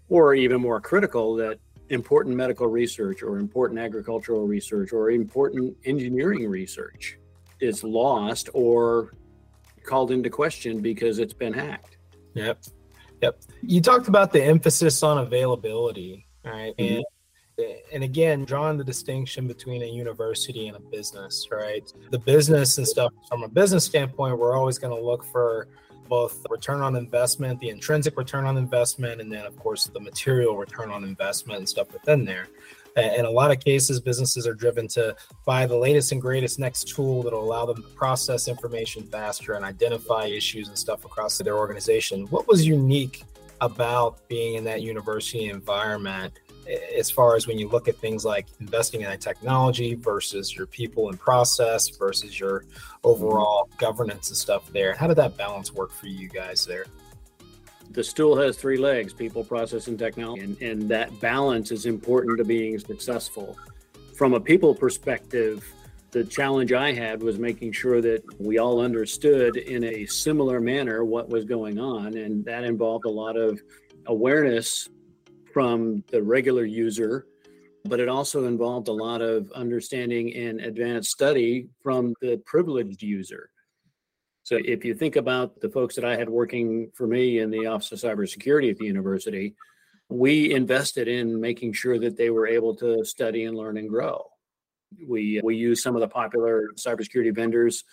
or 0.08 0.34
even 0.34 0.60
more 0.60 0.80
critical 0.80 1.34
that 1.34 1.58
important 1.88 2.36
medical 2.36 2.68
research 2.68 3.22
or 3.22 3.38
important 3.38 3.80
agricultural 3.80 4.46
research 4.46 4.92
or 4.92 5.10
important 5.10 5.76
engineering 5.84 6.48
research 6.48 7.18
is 7.60 7.82
lost 7.82 8.48
or 8.54 9.12
called 9.84 10.10
into 10.10 10.30
question 10.30 10.80
because 10.80 11.18
it's 11.18 11.34
been 11.34 11.52
hacked. 11.52 11.96
Yep. 12.34 12.62
Yep. 13.20 13.40
You 13.62 13.80
talked 13.80 14.08
about 14.08 14.32
the 14.32 14.42
emphasis 14.42 15.02
on 15.02 15.18
availability 15.18 16.26
right? 16.44 16.76
Mm-hmm. 16.76 16.94
And 16.96 17.04
and 17.92 18.02
again, 18.02 18.44
drawing 18.44 18.78
the 18.78 18.84
distinction 18.84 19.46
between 19.46 19.82
a 19.82 19.86
university 19.86 20.68
and 20.68 20.76
a 20.76 20.80
business, 20.80 21.48
right? 21.52 21.92
The 22.10 22.18
business 22.18 22.78
and 22.78 22.88
stuff, 22.88 23.12
from 23.28 23.42
a 23.42 23.48
business 23.48 23.84
standpoint, 23.84 24.38
we're 24.38 24.56
always 24.56 24.78
going 24.78 24.96
to 24.96 25.02
look 25.02 25.22
for 25.26 25.68
both 26.08 26.44
return 26.48 26.80
on 26.80 26.96
investment, 26.96 27.60
the 27.60 27.68
intrinsic 27.68 28.16
return 28.16 28.46
on 28.46 28.56
investment, 28.56 29.20
and 29.20 29.30
then, 29.30 29.44
of 29.44 29.56
course, 29.58 29.84
the 29.84 30.00
material 30.00 30.56
return 30.56 30.90
on 30.90 31.04
investment 31.04 31.58
and 31.58 31.68
stuff 31.68 31.92
within 31.92 32.24
there. 32.24 32.48
In 32.96 33.24
a 33.24 33.30
lot 33.30 33.50
of 33.50 33.60
cases, 33.60 34.00
businesses 34.00 34.46
are 34.46 34.54
driven 34.54 34.86
to 34.88 35.16
buy 35.46 35.66
the 35.66 35.76
latest 35.76 36.12
and 36.12 36.20
greatest 36.20 36.58
next 36.58 36.88
tool 36.88 37.22
that'll 37.22 37.42
allow 37.42 37.64
them 37.64 37.82
to 37.82 37.88
process 37.90 38.48
information 38.48 39.02
faster 39.04 39.54
and 39.54 39.64
identify 39.64 40.26
issues 40.26 40.68
and 40.68 40.78
stuff 40.78 41.04
across 41.04 41.38
their 41.38 41.56
organization. 41.56 42.26
What 42.26 42.46
was 42.46 42.66
unique 42.66 43.22
about 43.62 44.28
being 44.28 44.56
in 44.56 44.64
that 44.64 44.82
university 44.82 45.48
environment 45.48 46.34
as 46.96 47.10
far 47.10 47.36
as 47.36 47.46
when 47.46 47.58
you 47.58 47.68
look 47.68 47.88
at 47.88 47.96
things 47.96 48.24
like 48.24 48.46
investing 48.60 49.00
in 49.00 49.08
that 49.08 49.20
technology 49.20 49.94
versus 49.94 50.54
your 50.54 50.66
people 50.66 51.08
and 51.08 51.18
process 51.18 51.88
versus 51.88 52.38
your 52.38 52.60
mm-hmm. 52.60 52.98
overall 53.04 53.68
governance 53.78 54.28
and 54.28 54.36
stuff 54.36 54.70
there? 54.72 54.94
How 54.94 55.06
did 55.06 55.16
that 55.16 55.36
balance 55.36 55.72
work 55.72 55.92
for 55.92 56.06
you 56.08 56.28
guys 56.28 56.66
there? 56.66 56.86
The 57.92 58.02
stool 58.02 58.36
has 58.38 58.56
three 58.56 58.78
legs 58.78 59.12
people, 59.12 59.44
process, 59.44 59.86
and 59.86 59.98
technology. 59.98 60.42
And, 60.42 60.62
and 60.62 60.88
that 60.88 61.20
balance 61.20 61.70
is 61.70 61.86
important 61.86 62.38
to 62.38 62.44
being 62.44 62.78
successful. 62.78 63.56
From 64.14 64.32
a 64.34 64.40
people 64.40 64.74
perspective, 64.74 65.62
the 66.10 66.24
challenge 66.24 66.72
I 66.72 66.92
had 66.92 67.22
was 67.22 67.38
making 67.38 67.72
sure 67.72 68.00
that 68.00 68.22
we 68.38 68.58
all 68.58 68.80
understood 68.80 69.56
in 69.56 69.84
a 69.84 70.06
similar 70.06 70.60
manner 70.60 71.04
what 71.04 71.28
was 71.28 71.44
going 71.44 71.78
on. 71.78 72.16
And 72.16 72.44
that 72.46 72.64
involved 72.64 73.04
a 73.04 73.10
lot 73.10 73.36
of 73.36 73.60
awareness 74.06 74.88
from 75.52 76.02
the 76.10 76.22
regular 76.22 76.64
user, 76.64 77.26
but 77.84 78.00
it 78.00 78.08
also 78.08 78.46
involved 78.46 78.88
a 78.88 78.92
lot 78.92 79.20
of 79.20 79.50
understanding 79.52 80.34
and 80.34 80.60
advanced 80.60 81.10
study 81.10 81.68
from 81.82 82.14
the 82.20 82.36
privileged 82.46 83.02
user. 83.02 83.50
So 84.52 84.58
if 84.62 84.84
you 84.84 84.94
think 84.94 85.16
about 85.16 85.62
the 85.62 85.70
folks 85.70 85.94
that 85.94 86.04
I 86.04 86.14
had 86.14 86.28
working 86.28 86.90
for 86.92 87.06
me 87.06 87.38
in 87.38 87.50
the 87.50 87.64
Office 87.64 87.90
of 87.90 88.00
Cybersecurity 88.00 88.70
at 88.70 88.76
the 88.76 88.84
university, 88.84 89.54
we 90.10 90.52
invested 90.52 91.08
in 91.08 91.40
making 91.40 91.72
sure 91.72 91.98
that 91.98 92.18
they 92.18 92.28
were 92.28 92.46
able 92.46 92.76
to 92.76 93.02
study 93.02 93.46
and 93.46 93.56
learn 93.56 93.78
and 93.78 93.88
grow. 93.88 94.26
We 95.08 95.40
we 95.42 95.56
use 95.56 95.82
some 95.82 95.94
of 95.94 96.02
the 96.02 96.08
popular 96.08 96.68
cybersecurity 96.76 97.34
vendors 97.34 97.84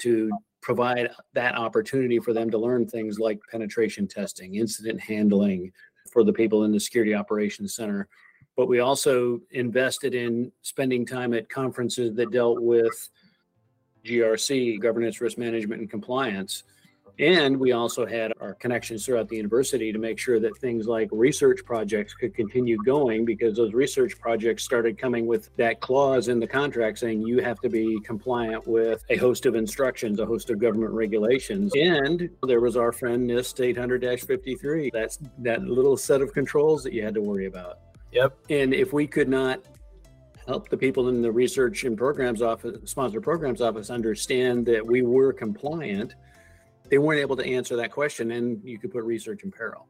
to 0.00 0.32
provide 0.62 1.10
that 1.34 1.54
opportunity 1.54 2.18
for 2.18 2.32
them 2.32 2.50
to 2.50 2.58
learn 2.58 2.88
things 2.88 3.20
like 3.20 3.38
penetration 3.48 4.08
testing, 4.08 4.56
incident 4.56 4.98
handling, 4.98 5.70
for 6.12 6.24
the 6.24 6.32
people 6.32 6.64
in 6.64 6.72
the 6.72 6.80
Security 6.80 7.14
Operations 7.14 7.76
Center. 7.76 8.08
But 8.56 8.66
we 8.66 8.80
also 8.80 9.42
invested 9.52 10.16
in 10.16 10.50
spending 10.62 11.06
time 11.06 11.34
at 11.34 11.48
conferences 11.48 12.16
that 12.16 12.32
dealt 12.32 12.60
with 12.60 13.10
GRC, 14.04 14.80
governance, 14.80 15.20
risk 15.20 15.38
management, 15.38 15.80
and 15.80 15.90
compliance. 15.90 16.64
And 17.20 17.58
we 17.58 17.72
also 17.72 18.06
had 18.06 18.32
our 18.40 18.54
connections 18.54 19.04
throughout 19.04 19.28
the 19.28 19.36
university 19.36 19.92
to 19.92 19.98
make 19.98 20.18
sure 20.18 20.40
that 20.40 20.56
things 20.56 20.86
like 20.86 21.08
research 21.12 21.62
projects 21.66 22.14
could 22.14 22.34
continue 22.34 22.78
going 22.82 23.26
because 23.26 23.56
those 23.56 23.74
research 23.74 24.18
projects 24.18 24.64
started 24.64 24.96
coming 24.96 25.26
with 25.26 25.54
that 25.56 25.80
clause 25.80 26.28
in 26.28 26.40
the 26.40 26.46
contract 26.46 26.98
saying 26.98 27.20
you 27.20 27.42
have 27.42 27.60
to 27.60 27.68
be 27.68 28.00
compliant 28.04 28.66
with 28.66 29.04
a 29.10 29.16
host 29.16 29.44
of 29.44 29.54
instructions, 29.54 30.18
a 30.18 30.24
host 30.24 30.48
of 30.48 30.58
government 30.58 30.92
regulations. 30.92 31.72
And 31.74 32.30
there 32.46 32.60
was 32.60 32.78
our 32.78 32.90
friend 32.90 33.28
NIST 33.28 33.62
800 33.62 34.20
53. 34.20 34.90
That's 34.90 35.18
that 35.40 35.62
little 35.64 35.98
set 35.98 36.22
of 36.22 36.32
controls 36.32 36.82
that 36.84 36.94
you 36.94 37.04
had 37.04 37.12
to 37.14 37.20
worry 37.20 37.44
about. 37.44 37.80
Yep. 38.12 38.36
And 38.48 38.72
if 38.72 38.94
we 38.94 39.06
could 39.06 39.28
not 39.28 39.60
help 40.46 40.68
the 40.68 40.76
people 40.76 41.08
in 41.08 41.22
the 41.22 41.30
research 41.30 41.84
and 41.84 41.96
programs 41.96 42.42
office, 42.42 42.78
sponsor 42.90 43.20
programs 43.20 43.60
office 43.60 43.90
understand 43.90 44.66
that 44.66 44.84
we 44.84 45.02
were 45.02 45.32
compliant, 45.32 46.14
they 46.88 46.98
weren't 46.98 47.20
able 47.20 47.36
to 47.36 47.44
answer 47.44 47.76
that 47.76 47.92
question 47.92 48.32
and 48.32 48.60
you 48.64 48.78
could 48.78 48.90
put 48.90 49.04
research 49.04 49.42
in 49.44 49.50
peril. 49.50 49.86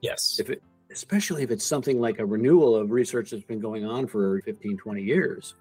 Yes. 0.00 0.38
If 0.38 0.50
it 0.50 0.62
especially 0.90 1.42
if 1.42 1.50
it's 1.50 1.66
something 1.66 2.00
like 2.00 2.18
a 2.18 2.24
renewal 2.24 2.74
of 2.74 2.90
research 2.90 3.30
that's 3.30 3.44
been 3.44 3.60
going 3.60 3.84
on 3.84 4.06
for 4.06 4.40
15 4.46 4.78
20 4.78 5.02
years 5.02 5.54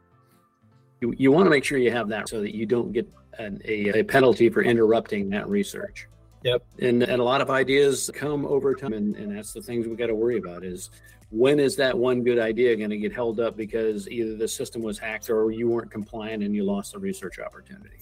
you, 1.01 1.13
you 1.17 1.31
want 1.31 1.45
to 1.45 1.49
make 1.49 1.63
sure 1.63 1.77
you 1.77 1.91
have 1.91 2.09
that 2.09 2.29
so 2.29 2.41
that 2.41 2.55
you 2.55 2.65
don't 2.65 2.91
get 2.91 3.07
an, 3.37 3.61
a, 3.65 3.99
a 3.99 4.03
penalty 4.03 4.49
for 4.49 4.61
interrupting 4.63 5.29
that 5.29 5.47
research. 5.47 6.07
Yep. 6.43 6.63
And, 6.79 7.03
and 7.03 7.21
a 7.21 7.23
lot 7.23 7.41
of 7.41 7.49
ideas 7.49 8.09
come 8.13 8.45
over 8.45 8.73
time 8.73 8.93
and, 8.93 9.15
and 9.15 9.35
that's 9.35 9.53
the 9.53 9.61
things 9.61 9.87
we 9.87 9.95
got 9.95 10.07
to 10.07 10.15
worry 10.15 10.37
about 10.37 10.63
is 10.63 10.89
when 11.29 11.59
is 11.59 11.75
that 11.75 11.97
one 11.97 12.23
good 12.23 12.39
idea 12.39 12.75
going 12.75 12.89
to 12.89 12.97
get 12.97 13.13
held 13.13 13.39
up 13.39 13.57
because 13.57 14.07
either 14.09 14.35
the 14.35 14.47
system 14.47 14.81
was 14.81 14.97
hacked 14.97 15.29
or 15.29 15.51
you 15.51 15.67
weren't 15.67 15.91
compliant 15.91 16.43
and 16.43 16.55
you 16.55 16.63
lost 16.63 16.93
the 16.93 16.99
research 16.99 17.39
opportunity? 17.39 17.99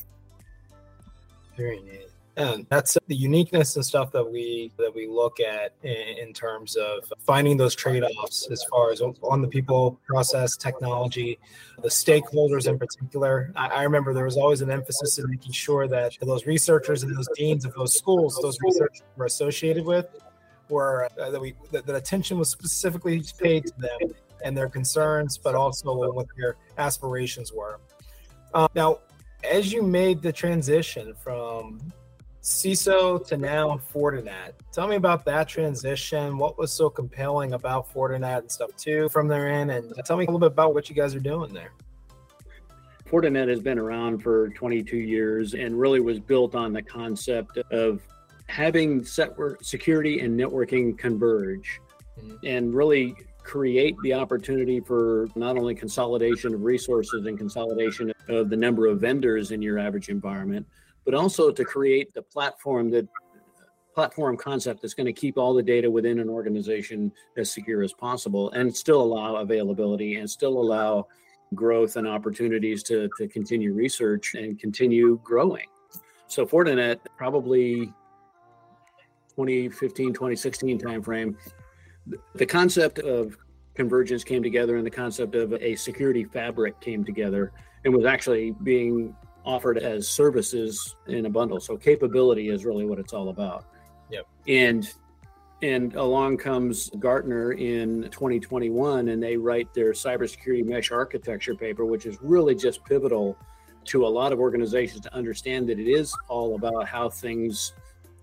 Very 1.58 1.82
neat 1.82 2.10
and 2.38 2.66
that's 2.70 2.98
the 3.08 3.16
uniqueness 3.16 3.76
and 3.76 3.86
stuff 3.86 4.12
that 4.12 4.24
we 4.24 4.72
that 4.78 4.94
we 4.94 5.08
look 5.08 5.40
at 5.40 5.74
in, 5.84 6.28
in, 6.28 6.34
terms 6.34 6.76
of 6.76 7.12
finding 7.26 7.56
those 7.56 7.74
trade-offs 7.74 8.50
as 8.52 8.64
far 8.70 8.92
as 8.92 9.02
on 9.02 9.42
the 9.42 9.48
people 9.48 10.00
process 10.06 10.58
technology 10.58 11.40
the 11.82 11.90
stakeholders 11.90 12.68
in 12.68 12.78
particular. 12.78 13.52
I, 13.56 13.68
I 13.68 13.84
remember 13.84 14.14
there 14.14 14.26
was 14.26 14.38
always 14.38 14.62
an 14.62 14.72
emphasis 14.72 15.18
in 15.18 15.30
making 15.30 15.54
sure 15.54 15.88
that 15.88 16.14
those 16.22 16.46
researchers 16.46 17.04
and 17.04 17.16
those 17.16 17.30
deans 17.36 17.66
of 17.66 17.74
those 17.74 17.98
schools 17.98 18.38
those 18.42 18.58
researchers 18.62 19.04
were 19.16 19.26
associated 19.26 19.86
with 19.86 20.08
were 20.70 21.08
uh, 21.20 21.30
that 21.30 21.40
we 21.40 21.54
that, 21.72 21.86
that 21.86 21.96
attention 21.96 22.38
was 22.38 22.50
specifically 22.50 23.24
paid 23.40 23.66
to 23.66 23.74
them 23.80 24.14
and 24.44 24.56
their 24.56 24.70
concerns 24.70 25.38
but 25.38 25.56
also 25.56 26.12
what 26.12 26.28
their 26.38 26.56
aspirations 26.78 27.52
were 27.54 27.80
um, 28.54 28.68
now 28.76 29.00
as 29.44 29.72
you 29.72 29.82
made 29.84 30.22
the 30.22 30.32
transition 30.32 31.14
from 31.16 31.80
CISO 32.46 33.26
to 33.26 33.38
now 33.38 33.82
Fortinet. 33.92 34.52
Tell 34.72 34.88
me 34.88 34.98
about 34.98 35.26
that 35.26 35.48
transition. 35.48 36.38
What 36.38 36.60
was 36.60 36.72
so 36.72 36.92
compelling 36.92 37.54
about 37.54 37.92
Fortinet 37.92 38.38
and 38.38 38.52
stuff 38.52 38.70
too 38.78 39.10
from 39.10 39.28
their 39.28 39.50
end? 39.50 39.72
And 39.72 39.92
tell 40.06 40.16
me 40.16 40.26
a 40.26 40.28
little 40.28 40.40
bit 40.40 40.52
about 40.52 40.76
what 40.76 40.88
you 40.88 40.96
guys 40.96 41.16
are 41.16 41.20
doing 41.20 41.52
there. 41.52 41.72
Fortinet 43.10 43.50
has 43.50 43.62
been 43.62 43.80
around 43.80 44.20
for 44.20 44.50
22 44.50 44.96
years 44.96 45.56
and 45.56 45.80
really 45.80 46.00
was 46.00 46.20
built 46.20 46.54
on 46.54 46.72
the 46.72 46.84
concept 46.84 47.58
of 47.72 48.02
having 48.48 49.04
set 49.04 49.38
where 49.38 49.58
security 49.62 50.20
and 50.22 50.40
networking 50.40 50.98
converge 50.98 51.80
mm-hmm. 52.20 52.36
and 52.46 52.74
really 52.74 53.16
create 53.44 53.96
the 54.02 54.14
opportunity 54.14 54.80
for 54.80 55.28
not 55.36 55.58
only 55.58 55.76
consolidation 55.76 56.54
of 56.54 56.62
resources 56.62 57.26
and 57.28 57.38
consolidation 57.38 58.12
of 58.28 58.50
the 58.50 58.58
number 58.58 58.88
of 58.88 59.00
vendors 59.00 59.52
in 59.52 59.62
your 59.62 59.78
average 59.78 60.10
environment, 60.10 60.66
but 61.06 61.14
also 61.14 61.52
to 61.52 61.64
create 61.64 62.12
the 62.14 62.22
platform 62.22 62.90
that 62.90 63.08
platform 63.94 64.36
concept 64.36 64.82
that's 64.82 64.94
going 64.94 65.06
to 65.06 65.14
keep 65.14 65.38
all 65.38 65.54
the 65.54 65.64
data 65.64 65.90
within 65.90 66.20
an 66.20 66.28
organization 66.28 67.12
as 67.38 67.50
secure 67.50 67.82
as 67.82 67.94
possible 67.94 68.52
and 68.52 68.76
still 68.76 69.02
allow 69.02 69.38
availability 69.38 70.16
and 70.18 70.30
still 70.30 70.58
allow 70.60 71.08
growth 71.54 71.96
and 71.96 72.06
opportunities 72.06 72.84
to, 72.84 73.08
to 73.18 73.28
continue 73.30 73.74
research 73.74 74.36
and 74.36 74.60
continue 74.60 75.18
growing. 75.24 75.66
So 76.28 76.46
Fortinet 76.46 77.00
probably 77.16 77.94
2015, 79.36 80.14
2016 80.14 80.80
timeframe, 80.80 81.36
the 82.36 82.46
concept 82.46 83.00
of 83.00 83.38
convergence 83.74 84.24
came 84.24 84.42
together 84.42 84.78
and 84.78 84.86
the 84.86 84.92
concept 84.92 85.36
of 85.36 85.54
a 85.54 85.76
security 85.76 86.24
fabric 86.24 86.80
came 86.80 87.04
together 87.04 87.52
and 87.84 87.94
was 87.94 88.06
actually 88.06 88.52
being 88.64 89.16
offered 89.46 89.78
as 89.78 90.08
services 90.08 90.96
in 91.08 91.26
a 91.26 91.30
bundle. 91.30 91.60
So 91.60 91.78
capability 91.78 92.50
is 92.50 92.66
really 92.66 92.86
what 92.86 92.98
it's 92.98 93.14
all 93.14 93.30
about. 93.30 93.66
Yep. 94.10 94.26
And 94.48 94.94
and 95.62 95.96
along 95.96 96.38
comes 96.38 96.90
Gartner 97.00 97.54
in 97.54 98.04
2021 98.12 99.08
and 99.08 99.24
they 99.24 99.38
write 99.38 99.74
their 99.74 99.94
cybersecurity 99.94 100.66
mesh 100.66 100.92
architecture 100.92 101.56
paper, 101.56 101.86
which 101.86 102.06
is 102.06 102.18
really 102.22 102.56
just 102.56 102.84
pivotal 102.86 103.38
to 103.86 104.06
a 104.06 104.08
lot 104.08 104.34
of 104.34 104.40
organizations 104.40 105.02
to 105.02 105.14
understand 105.14 105.68
that 105.70 105.80
it 105.80 105.88
is 105.88 106.14
all 106.28 106.56
about 106.56 106.88
how 106.88 107.10
things 107.10 107.74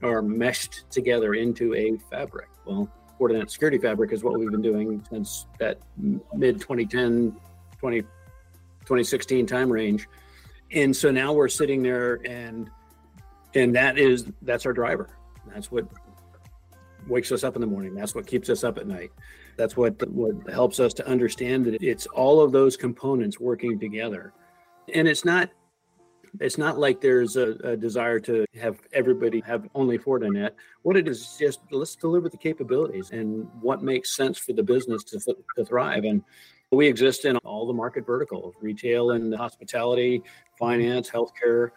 are 0.03 0.23
meshed 0.23 0.91
together 0.91 1.35
into 1.35 1.75
a 1.75 1.97
fabric. 2.11 2.49
Well, 2.65 2.89
Fortinet 3.19 3.51
Security 3.51 3.79
Fabric 3.79 4.13
is 4.13 4.25
what 4.25 4.39
we've 4.39 4.51
been 4.51 4.63
doing 4.63 5.05
since 5.09 5.47
that 5.59 5.79
mid 5.97 6.61
2010, 6.61 7.37
20, 7.79 8.03
2016 8.03 9.47
time 9.47 9.71
range. 9.71 10.09
And 10.73 10.95
so 10.95 11.11
now 11.11 11.33
we're 11.33 11.49
sitting 11.49 11.83
there 11.83 12.21
and 12.27 12.71
and 13.55 13.75
that 13.77 13.99
is 13.99 14.27
that's 14.43 14.67
our 14.67 14.73
driver. 14.73 15.11
That's 15.53 15.71
what 15.71 15.87
wakes 17.07 17.31
us 17.33 17.45
up 17.45 17.55
in 17.55 17.61
the 17.61 17.67
morning. 17.67 17.95
That's 17.95 18.15
what 18.15 18.27
keeps 18.27 18.49
us 18.49 18.65
up 18.65 18.79
at 18.79 18.87
night. 18.87 19.11
That's 19.57 19.77
what 19.77 20.09
what 20.09 20.49
helps 20.51 20.81
us 20.81 20.95
to 20.95 21.07
understand 21.07 21.67
that 21.67 21.83
it's 21.83 22.07
all 22.07 22.41
of 22.41 22.53
those 22.53 22.77
components 22.77 23.39
working 23.39 23.79
together. 23.79 24.33
And 24.95 25.07
it's 25.07 25.25
not 25.25 25.51
it's 26.41 26.59
not 26.59 26.79
like 26.79 27.01
there's 27.01 27.37
a, 27.37 27.51
a 27.63 27.77
desire 27.77 28.19
to 28.21 28.45
have 28.59 28.81
everybody 28.93 29.41
have 29.47 29.69
only 29.75 29.99
Fortinet. 29.99 30.51
What 30.83 30.97
it 30.97 31.07
is, 31.07 31.21
is 31.21 31.37
just 31.39 31.61
let's 31.71 31.95
deliver 31.95 32.29
the 32.29 32.37
capabilities 32.37 33.11
and 33.11 33.47
what 33.61 33.83
makes 33.83 34.17
sense 34.17 34.39
for 34.39 34.53
the 34.53 34.63
business 34.63 35.05
to, 35.05 35.21
to 35.57 35.65
thrive. 35.65 36.05
And 36.05 36.23
We 36.71 36.87
exist 36.87 37.27
in 37.27 37.37
all 37.39 37.67
the 37.67 37.75
market 37.75 38.07
verticals 38.07 38.55
retail 38.61 39.11
and 39.11 39.35
hospitality, 39.35 40.23
finance, 40.59 41.11
healthcare, 41.11 41.71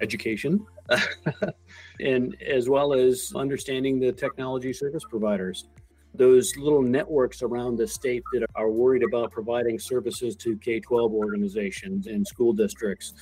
education, 0.00 0.64
and 2.00 2.36
as 2.42 2.68
well 2.68 2.94
as 2.94 3.32
understanding 3.36 4.00
the 4.00 4.12
technology 4.12 4.72
service 4.72 5.04
providers. 5.08 5.68
Those 6.12 6.56
little 6.56 6.82
networks 6.82 7.40
around 7.42 7.76
the 7.76 7.86
state 7.86 8.24
that 8.32 8.44
are 8.56 8.68
worried 8.68 9.04
about 9.04 9.30
providing 9.30 9.78
services 9.78 10.34
to 10.36 10.56
K 10.56 10.80
12 10.80 11.12
organizations 11.12 12.08
and 12.08 12.26
school 12.26 12.52
districts, 12.52 13.14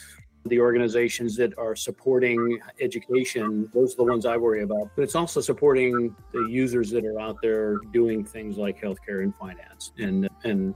the 0.47 0.61
organizations 0.61 1.37
that 1.37 1.57
are 1.59 1.77
supporting 1.77 2.59
education, 2.81 3.69
those 3.75 3.95
are 3.95 3.97
the 3.97 4.05
ones 4.05 4.27
I 4.27 4.37
worry 4.37 4.63
about. 4.63 4.91
But 4.97 5.03
it's 5.03 5.15
also 5.15 5.41
supporting 5.41 6.15
the 6.33 6.47
users 6.49 6.91
that 6.91 7.05
are 7.05 7.21
out 7.21 7.37
there 7.43 7.77
doing 7.93 8.25
things 8.25 8.57
like 8.57 8.81
healthcare 8.81 9.23
and 9.23 9.35
finance 9.35 9.93
and, 9.99 10.29
and 10.45 10.75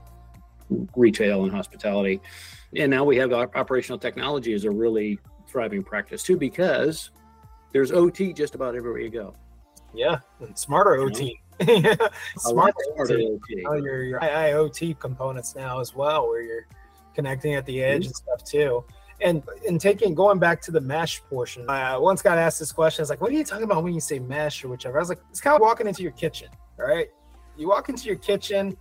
retail 0.95 1.43
and 1.43 1.51
hospitality. 1.51 2.21
And 2.75 2.89
now 2.89 3.03
we 3.03 3.17
have 3.17 3.31
operational 3.33 3.99
technology 3.99 4.53
as 4.53 4.65
a 4.65 4.71
really 4.71 5.19
thriving 5.47 5.83
practice 5.83 6.23
too, 6.23 6.37
because 6.37 7.11
there's 7.71 7.91
OT 7.91 8.33
just 8.33 8.55
about 8.55 8.75
everywhere 8.75 9.01
you 9.01 9.09
go. 9.09 9.33
Yeah, 9.93 10.19
and 10.39 10.57
smarter 10.57 10.95
OT. 10.95 11.39
smarter, 12.37 12.73
smarter 12.95 13.19
OT. 13.19 13.65
Oh, 13.67 13.75
your, 13.75 14.03
your 14.03 14.19
IoT 14.19 14.99
components 14.99 15.55
now 15.55 15.79
as 15.79 15.93
well, 15.93 16.27
where 16.27 16.41
you're 16.41 16.67
connecting 17.13 17.53
at 17.53 17.65
the 17.65 17.83
edge 17.83 18.01
mm-hmm. 18.01 18.07
and 18.07 18.15
stuff 18.15 18.43
too. 18.43 18.83
And 19.23 19.41
and 19.67 19.79
taking 19.79 20.13
going 20.13 20.37
back 20.37 20.61
to 20.63 20.71
the 20.71 20.81
mesh 20.81 21.21
portion, 21.23 21.69
I 21.69 21.97
once 21.97 22.21
got 22.21 22.37
asked 22.37 22.59
this 22.59 22.71
question. 22.71 23.01
I 23.01 23.03
was 23.03 23.09
like, 23.09 23.21
"What 23.21 23.31
are 23.31 23.33
you 23.33 23.45
talking 23.45 23.63
about 23.63 23.83
when 23.83 23.93
you 23.93 24.01
say 24.01 24.19
mesh 24.19 24.63
or 24.63 24.67
whichever?" 24.67 24.97
I 24.97 25.01
was 25.01 25.09
like, 25.09 25.21
"It's 25.29 25.39
kind 25.39 25.55
of 25.55 25.61
walking 25.61 25.87
into 25.87 26.03
your 26.03 26.11
kitchen, 26.11 26.49
all 26.77 26.85
right? 26.85 27.07
You 27.55 27.69
walk 27.69 27.89
into 27.89 28.05
your 28.05 28.17
kitchen. 28.17 28.77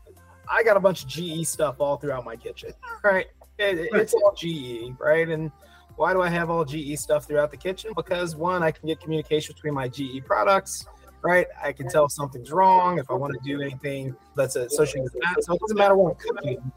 I 0.49 0.63
got 0.63 0.77
a 0.77 0.81
bunch 0.81 1.05
of 1.05 1.09
GE 1.09 1.47
stuff 1.47 1.77
all 1.79 1.97
throughout 1.97 2.25
my 2.25 2.37
kitchen, 2.37 2.73
right? 3.05 3.27
It, 3.59 3.89
it's 3.93 4.15
all 4.15 4.35
GE, 4.35 4.99
right? 4.99 5.29
And 5.29 5.53
why 5.97 6.13
do 6.13 6.23
I 6.23 6.29
have 6.29 6.51
all 6.51 6.65
GE 6.65 6.99
stuff 6.99 7.27
throughout 7.27 7.51
the 7.51 7.57
kitchen? 7.57 7.93
Because 7.95 8.35
one, 8.35 8.63
I 8.63 8.71
can 8.71 8.89
get 8.89 9.01
communication 9.01 9.55
between 9.55 9.75
my 9.75 9.89
GE 9.89 10.25
products, 10.25 10.87
right? 11.23 11.47
I 11.63 11.73
can 11.73 11.89
tell 11.89 12.07
if 12.07 12.13
something's 12.13 12.51
wrong 12.51 12.99
if 12.99 13.11
I 13.11 13.15
want 13.15 13.35
to 13.35 13.41
do 13.45 13.61
anything 13.61 14.17
that's 14.35 14.57
associated 14.57 15.05
with 15.05 15.23
that. 15.23 15.45
So 15.45 15.55
it 15.55 15.61
doesn't 15.61 15.77
matter 15.77 15.97
what 15.97 16.13
I'm 16.13 16.19
cooking. 16.19 16.73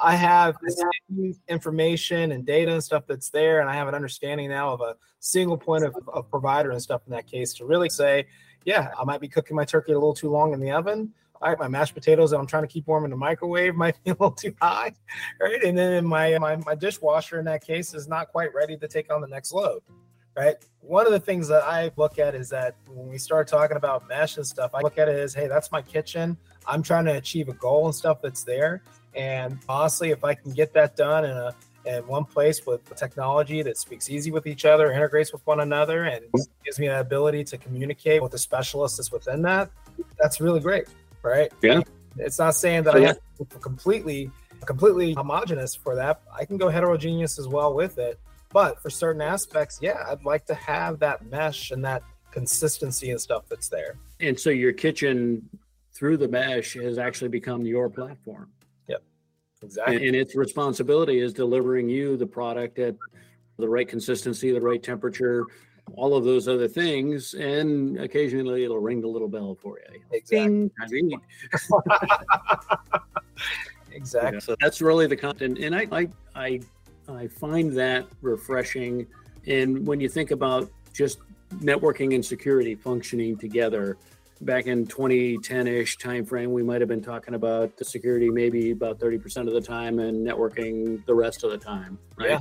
I 0.00 0.14
have 0.16 0.56
information 1.48 2.32
and 2.32 2.46
data 2.46 2.72
and 2.72 2.82
stuff 2.82 3.04
that's 3.06 3.30
there, 3.30 3.60
and 3.60 3.68
I 3.68 3.74
have 3.74 3.88
an 3.88 3.94
understanding 3.94 4.48
now 4.48 4.72
of 4.72 4.80
a 4.80 4.96
single 5.20 5.56
point 5.56 5.84
of, 5.84 5.94
of 6.08 6.30
provider 6.30 6.70
and 6.70 6.80
stuff 6.80 7.02
in 7.06 7.12
that 7.12 7.26
case 7.26 7.54
to 7.54 7.64
really 7.64 7.88
say, 7.88 8.26
yeah, 8.64 8.90
I 8.98 9.04
might 9.04 9.20
be 9.20 9.28
cooking 9.28 9.56
my 9.56 9.64
turkey 9.64 9.92
a 9.92 9.94
little 9.94 10.14
too 10.14 10.30
long 10.30 10.52
in 10.52 10.60
the 10.60 10.70
oven. 10.70 11.12
All 11.40 11.48
right, 11.48 11.58
my 11.58 11.68
mashed 11.68 11.94
potatoes 11.94 12.30
that 12.30 12.38
I'm 12.38 12.46
trying 12.46 12.64
to 12.64 12.68
keep 12.68 12.86
warm 12.88 13.04
in 13.04 13.10
the 13.10 13.16
microwave 13.16 13.74
might 13.74 14.02
be 14.04 14.10
a 14.12 14.14
little 14.14 14.32
too 14.32 14.54
high, 14.60 14.92
right? 15.40 15.62
And 15.62 15.78
then 15.78 16.04
my, 16.04 16.36
my 16.38 16.56
my 16.56 16.74
dishwasher 16.74 17.38
in 17.38 17.44
that 17.44 17.64
case 17.64 17.94
is 17.94 18.08
not 18.08 18.28
quite 18.28 18.52
ready 18.54 18.76
to 18.76 18.88
take 18.88 19.12
on 19.12 19.20
the 19.20 19.28
next 19.28 19.52
load, 19.52 19.82
right? 20.36 20.56
One 20.80 21.06
of 21.06 21.12
the 21.12 21.20
things 21.20 21.46
that 21.48 21.62
I 21.62 21.90
look 21.96 22.18
at 22.18 22.34
is 22.34 22.48
that 22.50 22.74
when 22.88 23.08
we 23.08 23.18
start 23.18 23.46
talking 23.46 23.76
about 23.76 24.08
mesh 24.08 24.36
and 24.36 24.46
stuff, 24.46 24.72
I 24.74 24.80
look 24.80 24.98
at 24.98 25.08
it 25.08 25.18
as, 25.18 25.34
hey, 25.34 25.46
that's 25.46 25.70
my 25.70 25.82
kitchen. 25.82 26.36
I'm 26.66 26.82
trying 26.82 27.04
to 27.04 27.16
achieve 27.16 27.48
a 27.48 27.54
goal 27.54 27.86
and 27.86 27.94
stuff 27.94 28.20
that's 28.20 28.42
there. 28.42 28.82
And 29.14 29.58
honestly, 29.68 30.10
if 30.10 30.24
I 30.24 30.34
can 30.34 30.52
get 30.52 30.72
that 30.74 30.96
done 30.96 31.24
in 31.24 31.36
a 31.36 31.54
in 31.84 32.06
one 32.06 32.24
place 32.24 32.66
with 32.66 32.94
technology 32.96 33.62
that 33.62 33.78
speaks 33.78 34.10
easy 34.10 34.30
with 34.30 34.46
each 34.46 34.64
other, 34.64 34.92
integrates 34.92 35.32
with 35.32 35.46
one 35.46 35.60
another, 35.60 36.04
and 36.04 36.24
gives 36.64 36.78
me 36.78 36.88
the 36.88 37.00
ability 37.00 37.44
to 37.44 37.56
communicate 37.56 38.22
with 38.22 38.32
the 38.32 38.38
specialist 38.38 38.98
that's 38.98 39.10
within 39.10 39.42
that, 39.42 39.70
that's 40.18 40.40
really 40.40 40.60
great, 40.60 40.86
right? 41.22 41.50
Yeah. 41.62 41.80
It's 42.18 42.38
not 42.38 42.54
saying 42.54 42.82
that 42.84 42.94
so, 42.94 42.98
I 42.98 43.06
have 43.06 43.18
to 43.38 43.58
completely 43.58 44.30
completely 44.66 45.14
homogenous 45.14 45.74
for 45.74 45.94
that. 45.94 46.20
I 46.36 46.44
can 46.44 46.56
go 46.56 46.68
heterogeneous 46.68 47.38
as 47.38 47.48
well 47.48 47.74
with 47.74 47.98
it. 47.98 48.18
But 48.50 48.80
for 48.82 48.90
certain 48.90 49.22
aspects, 49.22 49.78
yeah, 49.80 50.04
I'd 50.08 50.24
like 50.24 50.46
to 50.46 50.54
have 50.54 50.98
that 51.00 51.26
mesh 51.26 51.70
and 51.70 51.84
that 51.84 52.02
consistency 52.30 53.10
and 53.10 53.20
stuff 53.20 53.44
that's 53.48 53.68
there. 53.68 53.96
And 54.20 54.38
so 54.38 54.50
your 54.50 54.72
kitchen 54.72 55.48
through 55.92 56.16
the 56.16 56.28
mesh 56.28 56.74
has 56.74 56.98
actually 56.98 57.28
become 57.28 57.66
your 57.66 57.88
platform. 57.88 58.50
Exactly. 59.62 59.96
And, 59.96 60.04
and 60.06 60.16
its 60.16 60.36
responsibility 60.36 61.18
is 61.18 61.32
delivering 61.32 61.88
you 61.88 62.16
the 62.16 62.26
product 62.26 62.78
at 62.78 62.94
the 63.58 63.68
right 63.68 63.88
consistency, 63.88 64.52
the 64.52 64.60
right 64.60 64.82
temperature, 64.82 65.44
all 65.94 66.14
of 66.16 66.24
those 66.24 66.48
other 66.48 66.68
things, 66.68 67.34
and 67.34 67.98
occasionally 67.98 68.64
it'll 68.64 68.78
ring 68.78 69.00
the 69.00 69.08
little 69.08 69.28
bell 69.28 69.56
for 69.60 69.78
you. 69.78 70.00
Exactly. 70.12 70.70
exactly. 73.92 74.32
Yeah, 74.34 74.38
so 74.40 74.56
that's 74.60 74.80
really 74.80 75.06
the 75.06 75.16
content, 75.16 75.58
and 75.58 75.74
I, 75.74 75.86
I 75.90 76.08
I 76.34 76.60
I 77.08 77.26
find 77.26 77.72
that 77.72 78.06
refreshing. 78.20 79.06
And 79.46 79.86
when 79.86 79.98
you 79.98 80.08
think 80.08 80.30
about 80.30 80.70
just 80.92 81.20
networking 81.56 82.14
and 82.14 82.24
security 82.24 82.74
functioning 82.74 83.36
together, 83.38 83.96
back 84.40 84.66
in 84.66 84.86
2010-ish 84.86 85.98
timeframe, 85.98 86.48
we 86.48 86.62
might 86.62 86.80
have 86.80 86.88
been 86.88 87.02
talking 87.02 87.34
about 87.34 87.76
the 87.76 87.84
security 87.84 88.30
maybe 88.30 88.70
about 88.70 88.98
30% 88.98 89.46
of 89.46 89.52
the 89.52 89.60
time 89.60 89.98
and 89.98 90.26
networking 90.26 91.04
the 91.06 91.14
rest 91.14 91.44
of 91.44 91.50
the 91.50 91.58
time, 91.58 91.98
right? 92.16 92.30
Yeah. 92.30 92.38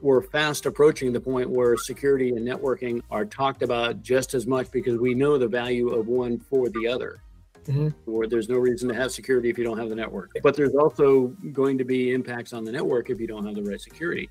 We're 0.00 0.22
fast 0.22 0.64
approaching 0.64 1.12
the 1.12 1.20
point 1.20 1.50
where 1.50 1.76
security 1.76 2.30
and 2.30 2.46
networking 2.48 3.02
are 3.10 3.26
talked 3.26 3.62
about 3.62 4.02
just 4.02 4.32
as 4.32 4.46
much 4.46 4.70
because 4.70 4.98
we 4.98 5.14
know 5.14 5.36
the 5.36 5.48
value 5.48 5.90
of 5.90 6.06
one 6.06 6.38
for 6.38 6.70
the 6.70 6.86
other. 6.86 7.20
Mm-hmm. 7.66 8.10
Where 8.10 8.26
there's 8.26 8.48
no 8.48 8.56
reason 8.56 8.88
to 8.88 8.94
have 8.94 9.12
security 9.12 9.48
if 9.48 9.56
you 9.56 9.62
don't 9.62 9.78
have 9.78 9.88
the 9.88 9.94
network. 9.94 10.32
But 10.42 10.56
there's 10.56 10.74
also 10.74 11.28
going 11.52 11.78
to 11.78 11.84
be 11.84 12.12
impacts 12.12 12.52
on 12.52 12.64
the 12.64 12.72
network 12.72 13.08
if 13.08 13.20
you 13.20 13.28
don't 13.28 13.46
have 13.46 13.54
the 13.54 13.62
right 13.62 13.80
security. 13.80 14.30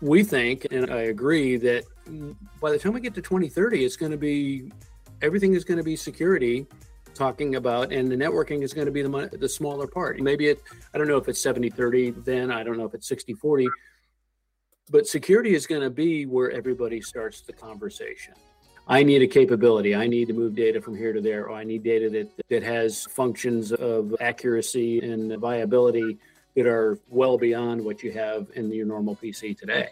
We 0.00 0.22
think, 0.22 0.68
and 0.70 0.88
I 0.88 1.04
agree, 1.04 1.56
that 1.56 1.84
by 2.60 2.70
the 2.70 2.78
time 2.78 2.92
we 2.92 3.00
get 3.00 3.14
to 3.14 3.22
2030, 3.22 3.84
it's 3.84 3.96
going 3.96 4.12
to 4.12 4.18
be 4.18 4.70
everything 5.22 5.54
is 5.54 5.64
going 5.64 5.78
to 5.78 5.84
be 5.84 5.96
security 5.96 6.66
talking 7.14 7.56
about 7.56 7.92
and 7.92 8.10
the 8.10 8.16
networking 8.16 8.62
is 8.62 8.72
going 8.72 8.86
to 8.86 8.92
be 8.92 9.02
the, 9.02 9.30
the 9.40 9.48
smaller 9.48 9.86
part. 9.86 10.20
Maybe 10.20 10.46
it 10.48 10.62
i 10.94 10.98
don't 10.98 11.08
know 11.08 11.16
if 11.16 11.28
it's 11.28 11.40
70 11.40 11.70
30 11.70 12.10
then 12.10 12.50
i 12.50 12.62
don't 12.62 12.78
know 12.78 12.84
if 12.84 12.94
it's 12.94 13.08
60 13.08 13.34
40 13.34 13.68
but 14.90 15.06
security 15.06 15.54
is 15.54 15.66
going 15.66 15.82
to 15.82 15.90
be 15.90 16.26
where 16.26 16.50
everybody 16.50 17.02
starts 17.02 17.42
the 17.42 17.52
conversation. 17.52 18.32
I 18.90 19.02
need 19.02 19.20
a 19.20 19.26
capability. 19.26 19.94
I 19.94 20.06
need 20.06 20.28
to 20.28 20.32
move 20.32 20.54
data 20.54 20.80
from 20.80 20.96
here 20.96 21.12
to 21.12 21.20
there 21.20 21.46
or 21.46 21.52
i 21.52 21.64
need 21.64 21.82
data 21.82 22.08
that 22.10 22.30
that 22.48 22.62
has 22.62 23.04
functions 23.06 23.72
of 23.72 24.14
accuracy 24.20 25.00
and 25.00 25.36
viability 25.38 26.18
that 26.54 26.66
are 26.66 26.98
well 27.08 27.36
beyond 27.36 27.84
what 27.84 28.02
you 28.02 28.12
have 28.12 28.48
in 28.54 28.72
your 28.72 28.86
normal 28.86 29.16
pc 29.16 29.58
today. 29.58 29.90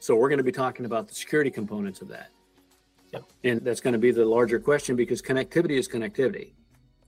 So 0.00 0.14
we're 0.14 0.28
going 0.28 0.38
to 0.38 0.44
be 0.44 0.52
talking 0.52 0.84
about 0.84 1.08
the 1.08 1.14
security 1.14 1.50
components 1.50 2.02
of 2.02 2.08
that 2.08 2.30
Yep. 3.12 3.24
And 3.44 3.60
that's 3.62 3.80
going 3.80 3.92
to 3.92 3.98
be 3.98 4.10
the 4.10 4.24
larger 4.24 4.60
question 4.60 4.96
because 4.96 5.22
connectivity 5.22 5.78
is 5.78 5.88
connectivity. 5.88 6.52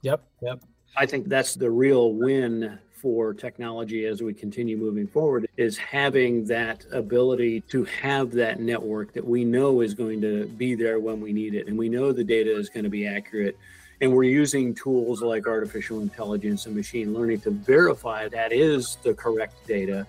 Yep. 0.01 0.23
Yep. 0.41 0.61
I 0.97 1.05
think 1.05 1.27
that's 1.27 1.55
the 1.55 1.69
real 1.69 2.13
win 2.13 2.79
for 3.01 3.33
technology 3.33 4.05
as 4.05 4.21
we 4.21 4.33
continue 4.33 4.77
moving 4.77 5.07
forward 5.07 5.47
is 5.57 5.75
having 5.75 6.45
that 6.45 6.85
ability 6.91 7.61
to 7.61 7.83
have 7.85 8.31
that 8.31 8.59
network 8.59 9.11
that 9.13 9.25
we 9.25 9.43
know 9.43 9.81
is 9.81 9.95
going 9.95 10.21
to 10.21 10.45
be 10.49 10.75
there 10.75 10.99
when 10.99 11.19
we 11.19 11.33
need 11.33 11.55
it 11.55 11.67
and 11.67 11.75
we 11.75 11.89
know 11.89 12.11
the 12.11 12.23
data 12.23 12.55
is 12.55 12.69
going 12.69 12.83
to 12.83 12.91
be 12.91 13.07
accurate 13.07 13.57
and 14.01 14.13
we're 14.13 14.23
using 14.23 14.75
tools 14.75 15.23
like 15.23 15.47
artificial 15.47 16.01
intelligence 16.01 16.67
and 16.67 16.75
machine 16.75 17.11
learning 17.11 17.39
to 17.39 17.49
verify 17.49 18.27
that 18.27 18.53
is 18.53 18.97
the 19.01 19.15
correct 19.15 19.55
data 19.65 20.05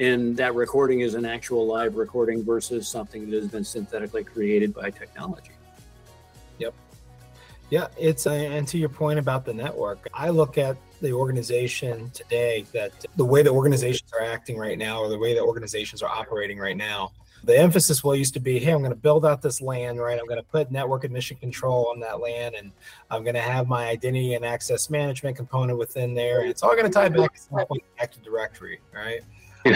and 0.00 0.36
that 0.36 0.54
recording 0.54 1.00
is 1.00 1.14
an 1.14 1.24
actual 1.24 1.66
live 1.66 1.96
recording 1.96 2.44
versus 2.44 2.88
something 2.88 3.30
that 3.30 3.36
has 3.36 3.50
been 3.50 3.64
synthetically 3.64 4.24
created 4.24 4.74
by 4.74 4.90
technology. 4.90 5.50
Yep. 6.58 6.74
Yeah, 7.70 7.88
it's 7.98 8.26
uh, 8.26 8.32
and 8.32 8.66
to 8.68 8.78
your 8.78 8.88
point 8.88 9.18
about 9.18 9.44
the 9.44 9.54
network, 9.54 10.08
I 10.14 10.30
look 10.30 10.56
at 10.58 10.76
the 11.00 11.12
organization 11.12 12.10
today 12.10 12.64
that 12.72 12.92
the 13.16 13.24
way 13.24 13.42
that 13.42 13.50
organizations 13.50 14.10
are 14.18 14.24
acting 14.24 14.56
right 14.56 14.78
now 14.78 15.00
or 15.00 15.08
the 15.08 15.18
way 15.18 15.34
that 15.34 15.42
organizations 15.42 16.02
are 16.02 16.10
operating 16.10 16.58
right 16.58 16.76
now 16.76 17.12
the 17.44 17.56
emphasis 17.56 18.02
will 18.02 18.16
used 18.16 18.34
to 18.34 18.40
be 18.40 18.58
hey 18.58 18.72
i'm 18.72 18.80
going 18.80 18.90
to 18.90 18.96
build 18.96 19.24
out 19.24 19.40
this 19.40 19.60
LAN 19.60 19.96
right 19.96 20.18
i'm 20.18 20.26
going 20.26 20.40
to 20.40 20.46
put 20.46 20.70
network 20.70 21.04
admission 21.04 21.36
control 21.36 21.86
on 21.90 22.00
that 22.00 22.20
LAN 22.20 22.54
and 22.56 22.72
i'm 23.10 23.22
going 23.22 23.34
to 23.34 23.40
have 23.40 23.68
my 23.68 23.86
identity 23.86 24.34
and 24.34 24.44
access 24.44 24.90
management 24.90 25.36
component 25.36 25.78
within 25.78 26.14
there 26.14 26.40
and 26.40 26.50
it's 26.50 26.62
all 26.62 26.72
going 26.72 26.84
to 26.84 26.90
tie 26.90 27.08
back 27.08 27.34
to 27.34 27.80
active 27.98 28.22
directory 28.22 28.80
right 28.92 29.20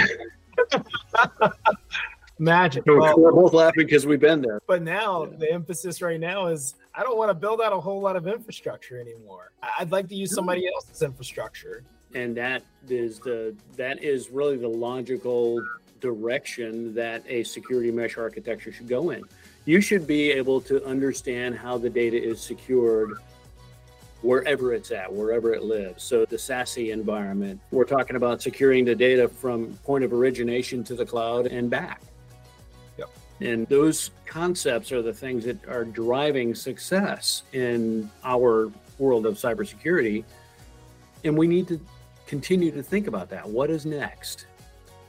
Magic. 2.39 2.85
Well, 2.87 3.19
we're 3.19 3.33
both 3.33 3.53
laughing 3.53 3.85
because 3.87 4.07
we've 4.07 4.21
been 4.21 4.43
there. 4.43 4.61
But 4.67 4.83
now 4.83 5.25
yeah. 5.25 5.37
the 5.39 5.53
emphasis 5.53 6.03
right 6.03 6.19
now 6.19 6.47
is 6.47 6.75
I 6.95 7.03
don't 7.03 7.17
want 7.17 7.31
to 7.31 7.35
build 7.35 7.61
out 7.61 7.73
a 7.73 7.79
whole 7.79 8.01
lot 8.01 8.17
of 8.17 8.27
infrastructure 8.27 9.01
anymore. 9.01 9.53
I'd 9.79 9.93
like 9.93 10.09
to 10.09 10.15
use 10.15 10.35
somebody 10.35 10.67
else's 10.67 11.03
infrastructure. 11.03 11.85
And 12.15 12.37
that 12.37 12.63
is 12.89 13.21
the 13.21 13.55
that 13.77 14.03
is 14.03 14.31
really 14.31 14.57
the 14.57 14.69
logical 14.69 15.63
direction 16.01 16.93
that 16.95 17.23
a 17.29 17.45
security 17.45 17.91
mesh 17.91 18.19
architecture 18.19 18.73
should 18.73 18.89
go 18.89 19.11
in. 19.11 19.23
You 19.65 19.81
should 19.81 20.07
be 20.07 20.33
able 20.33 20.61
to 20.63 20.85
understand 20.85 21.57
how 21.57 21.79
the 21.79 21.89
data 21.89 22.21
is 22.21 22.41
secured 22.41 23.13
wherever 24.23 24.73
it's 24.73 24.91
at, 24.91 25.13
wherever 25.13 25.53
it 25.53 25.63
lives. 25.63 26.03
So 26.03 26.25
the 26.25 26.37
SASE 26.37 26.93
environment, 26.93 27.61
we're 27.71 27.85
talking 27.85 28.17
about 28.17 28.41
securing 28.41 28.85
the 28.85 28.95
data 28.95 29.29
from 29.29 29.75
point 29.85 30.05
of 30.05 30.13
origination 30.13 30.85
to 30.85 30.95
the 30.95 31.05
cloud 31.05 31.47
and 31.47 31.69
back. 31.69 32.01
Yep. 32.99 33.11
And 33.41 33.67
those 33.69 34.13
concepts 34.25 34.93
are 34.93 35.03
the 35.03 35.13
things 35.13 35.45
that 35.45 35.69
are 35.69 35.85
driving 35.85 36.55
success 36.55 37.43
in 37.53 38.11
our 38.25 38.71
world 38.99 39.27
of 39.27 39.35
cybersecurity. 39.35 40.25
And 41.25 41.37
we 41.37 41.49
need 41.49 41.67
to 41.69 41.81
continue 42.27 42.71
to 42.71 42.83
think 42.83 43.09
about 43.09 43.29
that. 43.31 43.49
What 43.49 43.71
is 43.71 43.85
next? 43.85 44.47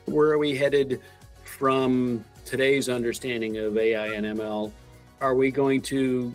Where 0.06 0.32
are 0.32 0.38
we 0.38 0.56
headed 0.56 1.00
from 1.44 2.26
today's 2.46 2.90
understanding 2.90 3.58
of 3.58 3.78
AI 3.78 4.08
and 4.08 4.26
ML? 4.26 4.72
Are 5.22 5.36
we 5.36 5.52
going 5.52 5.82
to 5.84 6.34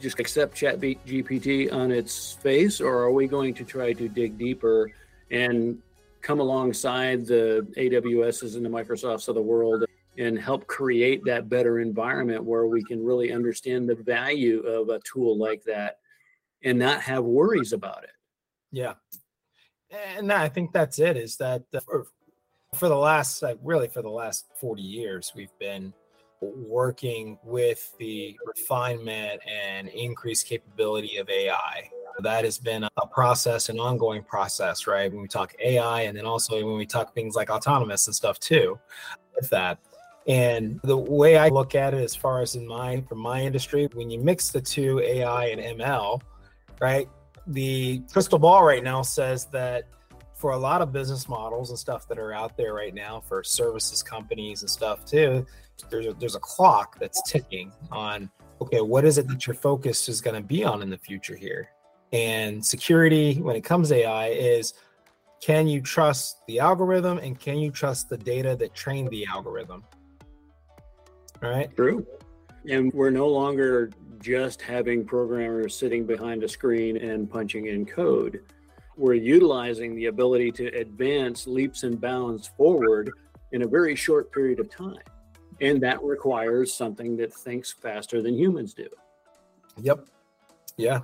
just 0.00 0.18
accept 0.20 0.54
chat 0.54 0.80
gpt 0.80 1.72
on 1.72 1.90
its 1.90 2.34
face 2.34 2.80
or 2.80 2.98
are 2.98 3.12
we 3.12 3.26
going 3.26 3.54
to 3.54 3.64
try 3.64 3.92
to 3.92 4.08
dig 4.08 4.36
deeper 4.38 4.90
and 5.30 5.78
come 6.22 6.40
alongside 6.40 7.26
the 7.26 7.66
aws's 7.76 8.56
and 8.56 8.64
the 8.64 8.68
microsofts 8.68 9.28
of 9.28 9.34
the 9.34 9.42
world 9.42 9.84
and 10.18 10.38
help 10.38 10.66
create 10.66 11.22
that 11.24 11.48
better 11.48 11.80
environment 11.80 12.42
where 12.42 12.66
we 12.66 12.82
can 12.82 13.04
really 13.04 13.32
understand 13.32 13.88
the 13.88 13.94
value 13.94 14.60
of 14.60 14.88
a 14.88 14.98
tool 15.00 15.36
like 15.36 15.62
that 15.64 15.98
and 16.64 16.78
not 16.78 17.02
have 17.02 17.22
worries 17.22 17.72
about 17.72 18.02
it? 18.02 18.10
Yeah. 18.72 18.94
And 20.16 20.32
i 20.32 20.48
think 20.48 20.72
that's 20.72 20.98
it 20.98 21.16
is 21.16 21.36
that 21.36 21.62
for, 21.84 22.06
for 22.74 22.88
the 22.88 22.96
last 22.96 23.40
like 23.42 23.58
really 23.62 23.88
for 23.88 24.02
the 24.02 24.10
last 24.10 24.46
40 24.60 24.82
years 24.82 25.32
we've 25.34 25.56
been 25.60 25.94
working 26.40 27.38
with 27.42 27.94
the 27.98 28.38
refinement 28.44 29.40
and 29.46 29.88
increased 29.88 30.46
capability 30.46 31.16
of 31.16 31.28
AI. 31.28 31.90
That 32.20 32.44
has 32.44 32.58
been 32.58 32.84
a 32.84 33.06
process, 33.06 33.68
an 33.68 33.78
ongoing 33.78 34.22
process, 34.22 34.86
right? 34.86 35.12
When 35.12 35.20
we 35.20 35.28
talk 35.28 35.54
AI, 35.62 36.02
and 36.02 36.16
then 36.16 36.24
also 36.24 36.64
when 36.64 36.76
we 36.76 36.86
talk 36.86 37.14
things 37.14 37.34
like 37.34 37.50
autonomous 37.50 38.06
and 38.06 38.16
stuff 38.16 38.38
too, 38.38 38.78
with 39.34 39.50
that. 39.50 39.78
And 40.26 40.80
the 40.82 40.96
way 40.96 41.36
I 41.36 41.48
look 41.48 41.74
at 41.74 41.94
it, 41.94 42.02
as 42.02 42.16
far 42.16 42.42
as 42.42 42.56
in 42.56 42.66
my 42.66 43.02
from 43.08 43.18
my 43.18 43.42
industry, 43.42 43.88
when 43.92 44.10
you 44.10 44.18
mix 44.18 44.48
the 44.50 44.60
two 44.60 45.00
AI 45.00 45.46
and 45.46 45.78
ML, 45.78 46.20
right? 46.80 47.08
The 47.46 48.02
crystal 48.12 48.38
ball 48.38 48.64
right 48.64 48.82
now 48.82 49.02
says 49.02 49.46
that 49.46 49.84
for 50.36 50.50
a 50.50 50.56
lot 50.56 50.82
of 50.82 50.92
business 50.92 51.28
models 51.28 51.70
and 51.70 51.78
stuff 51.78 52.06
that 52.06 52.18
are 52.18 52.32
out 52.32 52.56
there 52.56 52.74
right 52.74 52.94
now 52.94 53.20
for 53.26 53.42
services 53.42 54.02
companies 54.02 54.60
and 54.60 54.70
stuff 54.70 55.04
too, 55.04 55.46
there's 55.90 56.06
a, 56.06 56.12
there's 56.14 56.36
a 56.36 56.40
clock 56.40 56.98
that's 57.00 57.22
ticking 57.30 57.72
on 57.90 58.30
okay 58.60 58.80
what 58.80 59.04
is 59.04 59.18
it 59.18 59.28
that 59.28 59.46
your 59.46 59.54
focus 59.54 60.08
is 60.08 60.20
going 60.20 60.36
to 60.36 60.46
be 60.46 60.62
on 60.62 60.82
in 60.82 60.90
the 60.90 60.98
future 60.98 61.34
here? 61.36 61.70
And 62.12 62.64
security 62.64 63.40
when 63.40 63.56
it 63.56 63.64
comes 63.64 63.88
to 63.88 63.96
ai 63.96 64.28
is 64.28 64.74
can 65.40 65.66
you 65.66 65.80
trust 65.80 66.38
the 66.46 66.60
algorithm 66.60 67.18
and 67.18 67.38
can 67.38 67.58
you 67.58 67.70
trust 67.70 68.08
the 68.08 68.16
data 68.16 68.56
that 68.56 68.74
trained 68.74 69.10
the 69.10 69.26
algorithm? 69.26 69.84
All 71.42 71.50
right? 71.50 71.74
True. 71.76 72.06
And 72.68 72.92
we're 72.92 73.10
no 73.10 73.28
longer 73.28 73.90
just 74.20 74.60
having 74.60 75.04
programmers 75.04 75.76
sitting 75.76 76.04
behind 76.04 76.42
a 76.42 76.48
screen 76.48 76.96
and 76.96 77.30
punching 77.30 77.66
in 77.66 77.86
code 77.86 78.42
we're 78.96 79.14
utilizing 79.14 79.94
the 79.94 80.06
ability 80.06 80.50
to 80.52 80.66
advance 80.68 81.46
leaps 81.46 81.82
and 81.82 82.00
bounds 82.00 82.48
forward 82.56 83.10
in 83.52 83.62
a 83.62 83.66
very 83.66 83.94
short 83.94 84.32
period 84.32 84.58
of 84.58 84.70
time 84.70 84.98
and 85.60 85.82
that 85.82 86.02
requires 86.02 86.72
something 86.72 87.16
that 87.16 87.32
thinks 87.32 87.72
faster 87.72 88.22
than 88.22 88.36
humans 88.36 88.74
do. 88.74 88.88
Yep. 89.80 90.06
Yeah. 90.76 91.00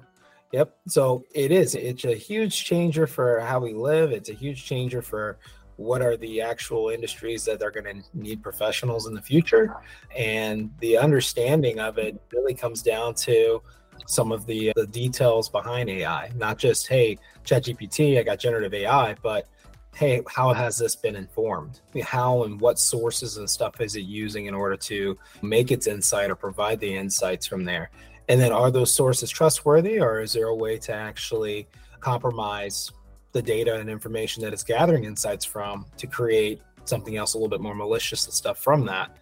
Yep. 0.52 0.76
So 0.88 1.24
it 1.34 1.50
is. 1.50 1.74
It's 1.74 2.04
a 2.04 2.14
huge 2.14 2.64
changer 2.64 3.06
for 3.06 3.40
how 3.40 3.60
we 3.60 3.72
live. 3.72 4.12
It's 4.12 4.28
a 4.28 4.34
huge 4.34 4.64
changer 4.64 5.00
for 5.00 5.38
what 5.76 6.02
are 6.02 6.16
the 6.16 6.42
actual 6.42 6.90
industries 6.90 7.44
that 7.46 7.62
are 7.62 7.70
going 7.70 8.02
to 8.02 8.02
need 8.12 8.42
professionals 8.42 9.06
in 9.06 9.14
the 9.14 9.22
future. 9.22 9.74
And 10.16 10.70
the 10.80 10.98
understanding 10.98 11.80
of 11.80 11.96
it 11.96 12.20
really 12.32 12.54
comes 12.54 12.82
down 12.82 13.14
to 13.14 13.62
some 14.06 14.32
of 14.32 14.46
the, 14.46 14.72
the 14.76 14.86
details 14.86 15.48
behind 15.48 15.88
AI, 15.90 16.30
not 16.36 16.58
just, 16.58 16.86
hey, 16.86 17.18
ChatGPT, 17.44 18.18
I 18.18 18.22
got 18.22 18.38
generative 18.38 18.74
AI, 18.74 19.14
but 19.22 19.48
hey, 19.94 20.22
how 20.26 20.52
has 20.52 20.78
this 20.78 20.96
been 20.96 21.16
informed? 21.16 21.80
How 22.02 22.44
and 22.44 22.60
what 22.60 22.78
sources 22.78 23.36
and 23.36 23.48
stuff 23.48 23.80
is 23.80 23.94
it 23.94 24.02
using 24.02 24.46
in 24.46 24.54
order 24.54 24.76
to 24.76 25.18
make 25.42 25.70
its 25.70 25.86
insight 25.86 26.30
or 26.30 26.34
provide 26.34 26.80
the 26.80 26.94
insights 26.94 27.46
from 27.46 27.64
there? 27.64 27.90
And 28.28 28.40
then 28.40 28.52
are 28.52 28.70
those 28.70 28.94
sources 28.94 29.28
trustworthy 29.28 30.00
or 30.00 30.20
is 30.20 30.32
there 30.32 30.46
a 30.46 30.54
way 30.54 30.78
to 30.78 30.94
actually 30.94 31.68
compromise 32.00 32.90
the 33.32 33.42
data 33.42 33.78
and 33.78 33.90
information 33.90 34.42
that 34.42 34.52
it's 34.52 34.64
gathering 34.64 35.04
insights 35.04 35.44
from 35.44 35.86
to 35.98 36.06
create 36.06 36.62
something 36.84 37.16
else 37.16 37.34
a 37.34 37.36
little 37.36 37.48
bit 37.48 37.60
more 37.60 37.74
malicious 37.74 38.24
and 38.24 38.32
stuff 38.32 38.58
from 38.58 38.86
that? 38.86 39.16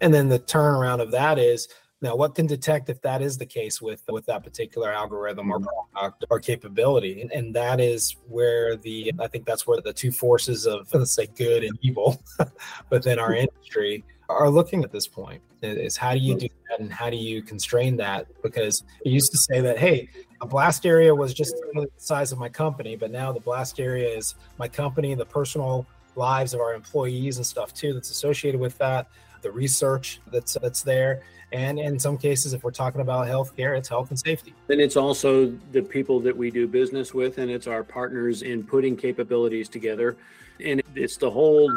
And 0.00 0.12
then 0.12 0.28
the 0.28 0.38
turnaround 0.38 1.00
of 1.00 1.10
that 1.12 1.38
is 1.38 1.68
now, 2.02 2.16
what 2.16 2.34
can 2.34 2.48
detect 2.48 2.88
if 2.88 3.00
that 3.02 3.22
is 3.22 3.38
the 3.38 3.46
case 3.46 3.80
with 3.80 4.02
with 4.10 4.26
that 4.26 4.42
particular 4.42 4.90
algorithm 4.90 5.52
or 5.52 5.60
product 5.60 6.24
or 6.30 6.40
capability? 6.40 7.22
And, 7.22 7.30
and 7.30 7.54
that 7.54 7.80
is 7.80 8.16
where 8.28 8.76
the 8.76 9.12
I 9.20 9.28
think 9.28 9.46
that's 9.46 9.68
where 9.68 9.80
the 9.80 9.92
two 9.92 10.10
forces 10.10 10.66
of 10.66 10.88
let's 10.94 11.14
say 11.14 11.28
good 11.28 11.62
and 11.62 11.78
evil 11.80 12.20
within 12.90 13.20
our 13.20 13.32
industry 13.34 14.04
are 14.28 14.50
looking 14.50 14.82
at 14.82 14.90
this 14.90 15.06
point. 15.06 15.40
Is 15.62 15.96
how 15.96 16.12
do 16.12 16.18
you 16.18 16.36
do 16.36 16.48
that 16.68 16.80
and 16.80 16.92
how 16.92 17.08
do 17.08 17.16
you 17.16 17.40
constrain 17.40 17.96
that? 17.98 18.26
Because 18.42 18.82
it 19.04 19.10
used 19.10 19.30
to 19.30 19.38
say 19.38 19.60
that 19.60 19.78
hey, 19.78 20.08
a 20.40 20.46
blast 20.46 20.84
area 20.84 21.14
was 21.14 21.32
just 21.32 21.54
the 21.72 21.86
size 21.98 22.32
of 22.32 22.38
my 22.38 22.48
company, 22.48 22.96
but 22.96 23.12
now 23.12 23.30
the 23.30 23.38
blast 23.38 23.78
area 23.78 24.08
is 24.08 24.34
my 24.58 24.66
company, 24.66 25.14
the 25.14 25.24
personal 25.24 25.86
lives 26.16 26.52
of 26.52 26.60
our 26.60 26.74
employees 26.74 27.36
and 27.36 27.46
stuff 27.46 27.72
too 27.72 27.94
that's 27.94 28.10
associated 28.10 28.60
with 28.60 28.76
that 28.76 29.06
the 29.42 29.50
research 29.50 30.20
that's 30.30 30.54
that's 30.54 30.82
there 30.82 31.22
and 31.52 31.78
in 31.78 31.98
some 31.98 32.16
cases 32.16 32.52
if 32.52 32.64
we're 32.64 32.70
talking 32.70 33.00
about 33.00 33.26
healthcare 33.26 33.76
it's 33.76 33.88
health 33.88 34.10
and 34.10 34.18
safety. 34.18 34.54
Then 34.66 34.80
it's 34.80 34.96
also 34.96 35.46
the 35.72 35.82
people 35.82 36.20
that 36.20 36.36
we 36.36 36.50
do 36.50 36.66
business 36.66 37.14
with 37.14 37.38
and 37.38 37.50
it's 37.50 37.66
our 37.66 37.84
partners 37.84 38.42
in 38.42 38.64
putting 38.64 38.96
capabilities 38.96 39.68
together. 39.68 40.16
And 40.64 40.82
it's 40.94 41.16
the 41.16 41.30
whole 41.30 41.70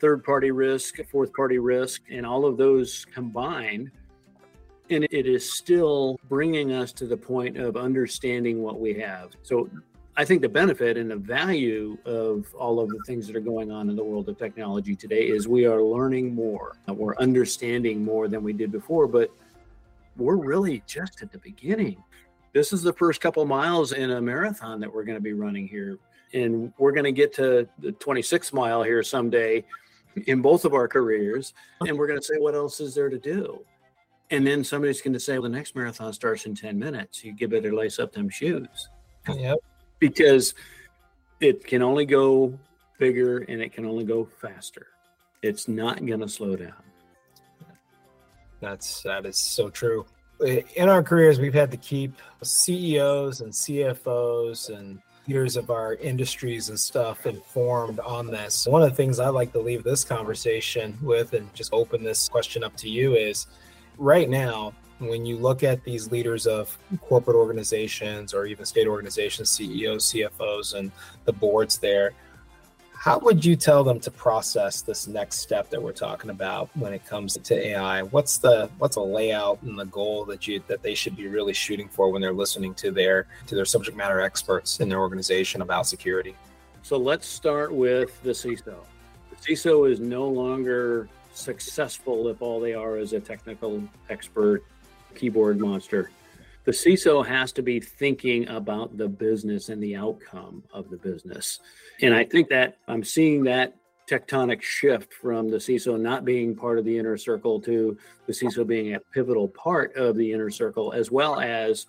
third 0.00 0.22
party 0.24 0.50
risk 0.50 0.96
fourth 1.10 1.32
party 1.32 1.58
risk 1.58 2.02
and 2.10 2.26
all 2.26 2.44
of 2.44 2.56
those 2.56 3.06
combined. 3.12 3.90
And 4.90 5.04
it 5.04 5.26
is 5.26 5.52
still 5.52 6.20
bringing 6.28 6.72
us 6.72 6.92
to 6.92 7.06
the 7.06 7.16
point 7.16 7.56
of 7.56 7.76
understanding 7.76 8.62
what 8.62 8.78
we 8.78 8.94
have. 8.94 9.32
So 9.42 9.68
I 10.18 10.24
think 10.24 10.40
the 10.40 10.48
benefit 10.48 10.96
and 10.96 11.10
the 11.10 11.16
value 11.16 11.98
of 12.06 12.46
all 12.54 12.80
of 12.80 12.88
the 12.88 12.98
things 13.06 13.26
that 13.26 13.36
are 13.36 13.40
going 13.40 13.70
on 13.70 13.90
in 13.90 13.96
the 13.96 14.04
world 14.04 14.28
of 14.30 14.38
technology 14.38 14.96
today 14.96 15.28
is 15.28 15.46
we 15.46 15.66
are 15.66 15.82
learning 15.82 16.34
more. 16.34 16.76
We're 16.86 17.16
understanding 17.18 18.02
more 18.02 18.26
than 18.26 18.42
we 18.42 18.54
did 18.54 18.72
before, 18.72 19.06
but 19.06 19.30
we're 20.16 20.36
really 20.36 20.82
just 20.86 21.22
at 21.22 21.32
the 21.32 21.38
beginning. 21.38 22.02
This 22.54 22.72
is 22.72 22.82
the 22.82 22.94
first 22.94 23.20
couple 23.20 23.44
miles 23.44 23.92
in 23.92 24.12
a 24.12 24.20
marathon 24.20 24.80
that 24.80 24.92
we're 24.92 25.04
going 25.04 25.18
to 25.18 25.22
be 25.22 25.34
running 25.34 25.68
here. 25.68 25.98
And 26.32 26.72
we're 26.78 26.92
going 26.92 27.04
to 27.04 27.12
get 27.12 27.34
to 27.34 27.68
the 27.78 27.92
26th 27.92 28.54
mile 28.54 28.82
here 28.82 29.02
someday 29.02 29.64
in 30.26 30.40
both 30.40 30.64
of 30.64 30.72
our 30.72 30.88
careers. 30.88 31.52
And 31.86 31.98
we're 31.98 32.06
going 32.06 32.18
to 32.18 32.24
say, 32.24 32.36
what 32.38 32.54
else 32.54 32.80
is 32.80 32.94
there 32.94 33.10
to 33.10 33.18
do? 33.18 33.62
And 34.30 34.46
then 34.46 34.64
somebody's 34.64 35.02
going 35.02 35.12
to 35.12 35.20
say, 35.20 35.34
well, 35.34 35.42
the 35.42 35.50
next 35.50 35.76
marathon 35.76 36.14
starts 36.14 36.46
in 36.46 36.54
10 36.54 36.78
minutes. 36.78 37.22
You 37.22 37.34
get 37.34 37.50
better 37.50 37.74
lace 37.74 37.98
up 37.98 38.12
them 38.12 38.30
shoes. 38.30 38.88
Yep 39.28 39.58
because 39.98 40.54
it 41.40 41.66
can 41.66 41.82
only 41.82 42.06
go 42.06 42.58
bigger 42.98 43.38
and 43.38 43.60
it 43.60 43.72
can 43.72 43.84
only 43.84 44.04
go 44.04 44.24
faster. 44.24 44.88
It's 45.42 45.68
not 45.68 46.04
going 46.04 46.20
to 46.20 46.28
slow 46.28 46.56
down. 46.56 46.74
That's 48.60 49.02
that 49.02 49.26
is 49.26 49.36
so 49.36 49.68
true. 49.68 50.06
In 50.40 50.88
our 50.88 51.02
careers, 51.02 51.38
we've 51.38 51.54
had 51.54 51.70
to 51.70 51.76
keep 51.76 52.14
CEOs 52.42 53.40
and 53.40 53.52
CFOs 53.52 54.74
and 54.76 55.00
leaders 55.26 55.56
of 55.56 55.70
our 55.70 55.94
industries 55.94 56.68
and 56.68 56.78
stuff 56.78 57.26
informed 57.26 58.00
on 58.00 58.28
this. 58.28 58.66
One 58.66 58.82
of 58.82 58.90
the 58.90 58.96
things 58.96 59.18
I 59.18 59.28
like 59.28 59.52
to 59.52 59.58
leave 59.58 59.82
this 59.82 60.04
conversation 60.04 60.96
with 61.02 61.32
and 61.32 61.52
just 61.54 61.72
open 61.72 62.02
this 62.02 62.28
question 62.28 62.62
up 62.62 62.76
to 62.76 62.88
you 62.88 63.14
is 63.14 63.46
right 63.98 64.28
now, 64.28 64.72
when 64.98 65.26
you 65.26 65.36
look 65.36 65.62
at 65.62 65.84
these 65.84 66.10
leaders 66.10 66.46
of 66.46 66.76
corporate 67.00 67.36
organizations 67.36 68.32
or 68.32 68.46
even 68.46 68.64
state 68.64 68.86
organizations, 68.86 69.50
CEOs, 69.50 70.12
CFOs, 70.12 70.74
and 70.74 70.90
the 71.24 71.32
boards 71.32 71.78
there, 71.78 72.12
how 72.92 73.18
would 73.18 73.44
you 73.44 73.56
tell 73.56 73.84
them 73.84 74.00
to 74.00 74.10
process 74.10 74.80
this 74.80 75.06
next 75.06 75.38
step 75.38 75.68
that 75.70 75.80
we're 75.80 75.92
talking 75.92 76.30
about 76.30 76.70
when 76.74 76.92
it 76.92 77.04
comes 77.04 77.34
to 77.34 77.54
AI? 77.54 78.02
What's 78.02 78.38
the 78.38 78.70
what's 78.78 78.96
a 78.96 79.00
layout 79.00 79.62
and 79.62 79.78
the 79.78 79.84
goal 79.84 80.24
that 80.24 80.48
you 80.48 80.62
that 80.66 80.82
they 80.82 80.94
should 80.94 81.14
be 81.14 81.28
really 81.28 81.52
shooting 81.52 81.88
for 81.88 82.10
when 82.10 82.22
they're 82.22 82.32
listening 82.32 82.74
to 82.74 82.90
their 82.90 83.26
to 83.46 83.54
their 83.54 83.66
subject 83.66 83.96
matter 83.96 84.20
experts 84.20 84.80
in 84.80 84.88
their 84.88 84.98
organization 84.98 85.62
about 85.62 85.86
security? 85.86 86.34
So 86.82 86.96
let's 86.96 87.28
start 87.28 87.72
with 87.72 88.20
the 88.22 88.30
CISO. 88.30 88.76
The 89.30 89.36
CISO 89.36 89.90
is 89.90 90.00
no 90.00 90.26
longer 90.26 91.08
successful 91.34 92.28
if 92.28 92.40
all 92.40 92.60
they 92.60 92.74
are 92.74 92.96
is 92.96 93.12
a 93.12 93.20
technical 93.20 93.82
expert 94.08 94.64
keyboard 95.16 95.58
monster. 95.58 96.10
the 96.66 96.72
CISO 96.72 97.24
has 97.24 97.52
to 97.52 97.62
be 97.62 97.78
thinking 97.78 98.48
about 98.48 98.96
the 98.96 99.08
business 99.08 99.68
and 99.68 99.80
the 99.80 99.94
outcome 99.94 100.64
of 100.72 100.90
the 100.90 100.96
business. 100.96 101.60
And 102.02 102.12
I 102.12 102.24
think 102.24 102.48
that 102.48 102.78
I'm 102.88 103.04
seeing 103.04 103.44
that 103.44 103.76
tectonic 104.10 104.62
shift 104.62 105.14
from 105.14 105.48
the 105.48 105.58
CISO 105.58 105.98
not 105.98 106.24
being 106.24 106.56
part 106.56 106.78
of 106.78 106.84
the 106.84 106.98
inner 106.98 107.16
circle 107.16 107.60
to 107.60 107.96
the 108.26 108.32
CISO 108.32 108.66
being 108.66 108.94
a 108.94 109.00
pivotal 109.14 109.48
part 109.48 109.94
of 109.94 110.16
the 110.16 110.32
inner 110.32 110.50
circle, 110.50 110.92
as 110.92 111.10
well 111.10 111.40
as 111.40 111.86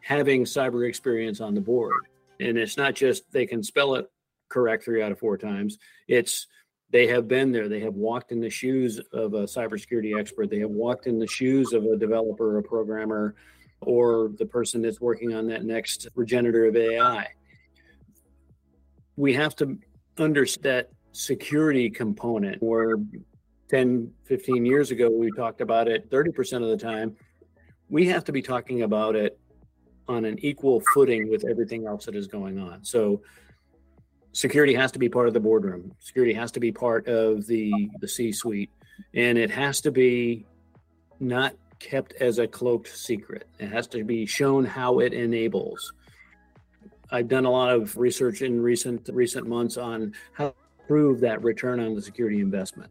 having 0.00 0.44
cyber 0.44 0.88
experience 0.88 1.40
on 1.40 1.54
the 1.54 1.60
board. 1.60 2.00
And 2.40 2.56
it's 2.56 2.76
not 2.76 2.94
just 2.94 3.30
they 3.32 3.46
can 3.46 3.62
spell 3.64 3.96
it 3.96 4.08
correct 4.48 4.84
three 4.84 5.02
out 5.02 5.10
of 5.10 5.18
four 5.18 5.36
times. 5.36 5.78
It's 6.06 6.46
they 6.94 7.08
have 7.08 7.26
been 7.26 7.50
there. 7.50 7.68
They 7.68 7.80
have 7.80 7.94
walked 7.94 8.30
in 8.30 8.38
the 8.38 8.48
shoes 8.48 9.00
of 9.12 9.34
a 9.34 9.46
cybersecurity 9.46 10.16
expert. 10.16 10.48
They 10.48 10.60
have 10.60 10.70
walked 10.70 11.08
in 11.08 11.18
the 11.18 11.26
shoes 11.26 11.72
of 11.72 11.84
a 11.86 11.96
developer, 11.96 12.56
a 12.58 12.62
programmer, 12.62 13.34
or 13.80 14.30
the 14.38 14.46
person 14.46 14.80
that's 14.80 15.00
working 15.00 15.34
on 15.34 15.48
that 15.48 15.64
next 15.64 16.06
regenerative 16.14 16.76
AI. 16.76 17.26
We 19.16 19.34
have 19.34 19.56
to 19.56 19.76
understand 20.18 20.64
that 20.66 20.90
security 21.10 21.90
component 21.90 22.62
where 22.62 22.94
10, 23.70 24.12
15 24.26 24.64
years 24.64 24.92
ago 24.92 25.10
we 25.10 25.32
talked 25.32 25.60
about 25.60 25.88
it 25.88 26.08
30% 26.10 26.62
of 26.62 26.68
the 26.68 26.76
time. 26.76 27.16
We 27.88 28.06
have 28.06 28.22
to 28.22 28.30
be 28.30 28.40
talking 28.40 28.82
about 28.82 29.16
it 29.16 29.36
on 30.06 30.24
an 30.24 30.38
equal 30.38 30.80
footing 30.94 31.28
with 31.28 31.44
everything 31.44 31.88
else 31.88 32.04
that 32.04 32.14
is 32.14 32.28
going 32.28 32.60
on. 32.60 32.84
So 32.84 33.20
security 34.34 34.74
has 34.74 34.92
to 34.92 34.98
be 34.98 35.08
part 35.08 35.28
of 35.28 35.32
the 35.32 35.40
boardroom. 35.40 35.94
Security 36.00 36.34
has 36.34 36.50
to 36.52 36.60
be 36.60 36.70
part 36.70 37.06
of 37.08 37.46
the 37.46 37.72
the 38.00 38.08
C-suite, 38.08 38.70
and 39.14 39.38
it 39.38 39.50
has 39.50 39.80
to 39.80 39.90
be 39.90 40.44
not 41.20 41.54
kept 41.78 42.12
as 42.20 42.38
a 42.38 42.46
cloaked 42.46 42.88
secret. 42.88 43.46
It 43.58 43.70
has 43.70 43.86
to 43.88 44.04
be 44.04 44.26
shown 44.26 44.64
how 44.64 44.98
it 44.98 45.12
enables. 45.12 45.92
I've 47.10 47.28
done 47.28 47.44
a 47.44 47.50
lot 47.50 47.70
of 47.70 47.96
research 47.96 48.42
in 48.42 48.60
recent 48.60 49.08
recent 49.12 49.46
months 49.46 49.76
on 49.76 50.14
how 50.32 50.48
to 50.48 50.54
prove 50.86 51.20
that 51.20 51.42
return 51.42 51.80
on 51.80 51.94
the 51.94 52.02
security 52.02 52.40
investment. 52.40 52.90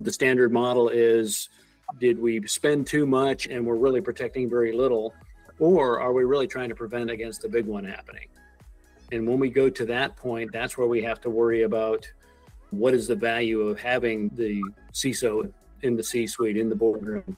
The 0.00 0.12
standard 0.12 0.52
model 0.52 0.88
is 0.88 1.48
did 1.98 2.18
we 2.18 2.46
spend 2.46 2.86
too 2.86 3.06
much 3.06 3.46
and 3.46 3.66
we're 3.66 3.76
really 3.76 4.00
protecting 4.00 4.48
very 4.48 4.72
little 4.72 5.12
or 5.58 6.00
are 6.00 6.12
we 6.12 6.24
really 6.24 6.46
trying 6.46 6.68
to 6.68 6.74
prevent 6.74 7.10
against 7.10 7.42
the 7.42 7.48
big 7.48 7.66
one 7.66 7.84
happening? 7.84 8.28
And 9.12 9.26
when 9.26 9.38
we 9.38 9.50
go 9.50 9.68
to 9.68 9.84
that 9.86 10.16
point, 10.16 10.52
that's 10.52 10.78
where 10.78 10.86
we 10.86 11.02
have 11.02 11.20
to 11.22 11.30
worry 11.30 11.62
about 11.62 12.10
what 12.70 12.94
is 12.94 13.08
the 13.08 13.16
value 13.16 13.62
of 13.62 13.80
having 13.80 14.30
the 14.34 14.62
CISO 14.92 15.52
in 15.82 15.96
the 15.96 16.04
C 16.04 16.26
suite, 16.26 16.56
in 16.56 16.68
the 16.68 16.76
boardroom, 16.76 17.36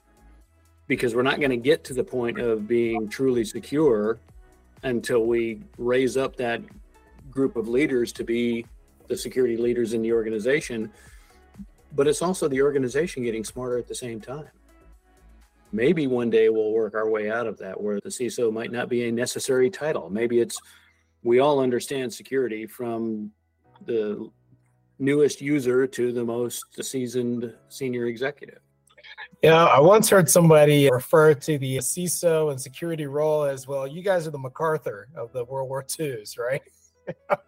because 0.87 1.15
we're 1.15 1.23
not 1.23 1.39
going 1.39 1.51
to 1.51 1.57
get 1.57 1.85
to 1.85 1.95
the 1.95 2.05
point 2.05 2.39
of 2.39 2.69
being 2.69 3.09
truly 3.09 3.45
secure 3.45 4.19
until 4.83 5.27
we 5.27 5.63
raise 5.79 6.17
up 6.17 6.37
that 6.37 6.61
group 7.31 7.57
of 7.57 7.69
leaders 7.69 8.13
to 8.13 8.25
be 8.25 8.67
the 9.09 9.17
security 9.17 9.57
leaders 9.57 9.95
in 9.95 10.03
the 10.03 10.13
organization. 10.13 10.93
But 11.95 12.09
it's 12.09 12.21
also 12.21 12.49
the 12.49 12.61
organization 12.63 13.23
getting 13.23 13.45
smarter 13.45 13.79
at 13.79 13.87
the 13.87 13.95
same 13.95 14.21
time. 14.21 14.49
Maybe 15.73 16.07
one 16.07 16.29
day 16.29 16.51
we'll 16.51 16.73
work 16.73 16.95
our 16.95 17.09
way 17.09 17.31
out 17.31 17.47
of 17.47 17.57
that 17.59 17.81
where 17.81 17.99
the 18.01 18.11
CISO 18.11 18.53
might 18.53 18.73
not 18.73 18.91
be 18.91 19.09
a 19.09 19.13
necessary 19.13 19.71
title. 19.71 20.11
Maybe 20.11 20.41
it's 20.41 20.61
we 21.23 21.39
all 21.39 21.61
understand 21.61 22.13
security 22.13 22.67
from 22.67 23.31
the 23.87 24.31
newest 24.99 25.41
user 25.41 25.87
to 25.87 26.13
the 26.13 26.25
most 26.25 26.65
seasoned 26.83 27.53
senior 27.69 28.07
executive. 28.07 28.61
Yeah, 29.43 29.65
I 29.65 29.81
once 29.81 30.09
heard 30.09 30.31
somebody 30.31 30.89
refer 30.91 31.35
to 31.35 31.59
the 31.59 31.79
CISO 31.79 32.53
and 32.53 32.61
security 32.61 33.07
role 33.07 33.43
as 33.45 33.67
well. 33.67 33.87
You 33.87 34.03
guys 34.03 34.27
are 34.27 34.31
the 34.31 34.39
MacArthur 34.39 35.09
of 35.17 35.33
the 35.33 35.45
World 35.45 35.69
War 35.69 35.85
II's, 35.99 36.39
right? 36.39 36.63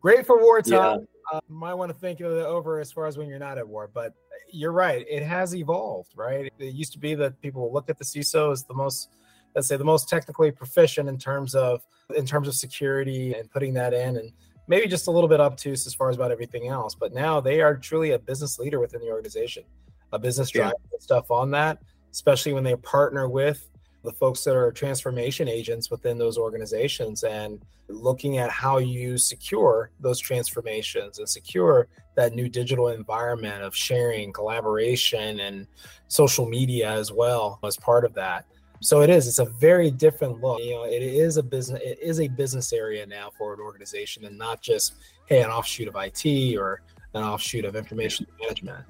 Great 0.00 0.24
for 0.24 0.40
wartime. 0.40 0.72
Yeah. 0.72 0.96
Uh, 1.30 1.40
might 1.48 1.74
want 1.74 1.92
to 1.92 1.98
think 1.98 2.20
of 2.20 2.32
it 2.32 2.46
over 2.46 2.80
as 2.80 2.90
far 2.90 3.06
as 3.06 3.18
when 3.18 3.28
you're 3.28 3.38
not 3.38 3.58
at 3.58 3.68
war, 3.68 3.90
but 3.92 4.14
you're 4.50 4.72
right. 4.72 5.04
It 5.06 5.22
has 5.22 5.54
evolved, 5.54 6.12
right? 6.16 6.50
It 6.58 6.74
used 6.74 6.92
to 6.94 6.98
be 6.98 7.14
that 7.16 7.38
people 7.42 7.70
looked 7.70 7.90
at 7.90 7.98
the 7.98 8.04
CISO 8.04 8.50
as 8.50 8.64
the 8.64 8.72
most 8.72 9.10
let's 9.54 9.68
say 9.68 9.76
the 9.76 9.84
most 9.84 10.08
technically 10.08 10.50
proficient 10.50 11.08
in 11.08 11.18
terms 11.18 11.54
of 11.54 11.82
in 12.16 12.24
terms 12.24 12.48
of 12.48 12.54
security 12.54 13.34
and 13.34 13.50
putting 13.50 13.74
that 13.74 13.92
in 13.92 14.16
and 14.16 14.32
maybe 14.66 14.86
just 14.86 15.06
a 15.06 15.10
little 15.10 15.28
bit 15.28 15.40
obtuse 15.40 15.86
as 15.86 15.94
far 15.94 16.10
as 16.10 16.16
about 16.16 16.30
everything 16.30 16.68
else 16.68 16.94
but 16.94 17.12
now 17.12 17.40
they 17.40 17.60
are 17.60 17.76
truly 17.76 18.12
a 18.12 18.18
business 18.18 18.58
leader 18.58 18.80
within 18.80 19.00
the 19.00 19.08
organization 19.08 19.64
a 20.12 20.18
business 20.18 20.50
driver 20.50 20.74
yeah. 20.92 20.98
stuff 20.98 21.30
on 21.30 21.50
that 21.50 21.78
especially 22.12 22.52
when 22.52 22.64
they 22.64 22.76
partner 22.76 23.28
with 23.28 23.68
the 24.04 24.12
folks 24.12 24.44
that 24.44 24.56
are 24.56 24.70
transformation 24.70 25.48
agents 25.48 25.90
within 25.90 26.18
those 26.18 26.38
organizations 26.38 27.24
and 27.24 27.60
looking 27.88 28.38
at 28.38 28.50
how 28.50 28.78
you 28.78 29.18
secure 29.18 29.90
those 30.00 30.18
transformations 30.18 31.18
and 31.18 31.28
secure 31.28 31.88
that 32.14 32.32
new 32.32 32.48
digital 32.48 32.88
environment 32.88 33.62
of 33.62 33.74
sharing 33.74 34.32
collaboration 34.32 35.40
and 35.40 35.66
social 36.06 36.46
media 36.46 36.90
as 36.90 37.10
well 37.12 37.58
as 37.64 37.76
part 37.76 38.04
of 38.04 38.14
that 38.14 38.46
so 38.80 39.02
it 39.02 39.10
is. 39.10 39.26
It's 39.26 39.38
a 39.38 39.44
very 39.44 39.90
different 39.90 40.40
look. 40.40 40.60
You 40.60 40.74
know, 40.76 40.84
it 40.84 41.02
is 41.02 41.36
a 41.36 41.42
business. 41.42 41.80
It 41.84 41.98
is 42.00 42.20
a 42.20 42.28
business 42.28 42.72
area 42.72 43.06
now 43.06 43.30
for 43.36 43.54
an 43.54 43.60
organization, 43.60 44.24
and 44.24 44.38
not 44.38 44.60
just 44.62 44.94
hey, 45.26 45.42
an 45.42 45.50
offshoot 45.50 45.88
of 45.88 45.96
IT 45.96 46.56
or 46.56 46.80
an 47.14 47.22
offshoot 47.22 47.64
of 47.64 47.76
information 47.76 48.26
management. 48.40 48.84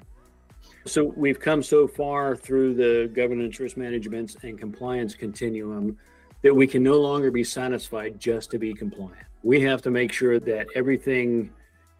So 0.85 1.03
we've 1.15 1.39
come 1.39 1.61
so 1.61 1.87
far 1.87 2.35
through 2.35 2.75
the 2.75 3.09
governance, 3.13 3.59
risk 3.59 3.77
management, 3.77 4.35
and 4.43 4.57
compliance 4.57 5.13
continuum 5.13 5.97
that 6.41 6.53
we 6.53 6.67
can 6.67 6.81
no 6.83 6.99
longer 6.99 7.31
be 7.31 7.43
satisfied 7.43 8.19
just 8.19 8.49
to 8.51 8.59
be 8.59 8.73
compliant. 8.73 9.27
We 9.43 9.61
have 9.61 9.81
to 9.83 9.91
make 9.91 10.11
sure 10.11 10.39
that 10.39 10.67
everything 10.75 11.51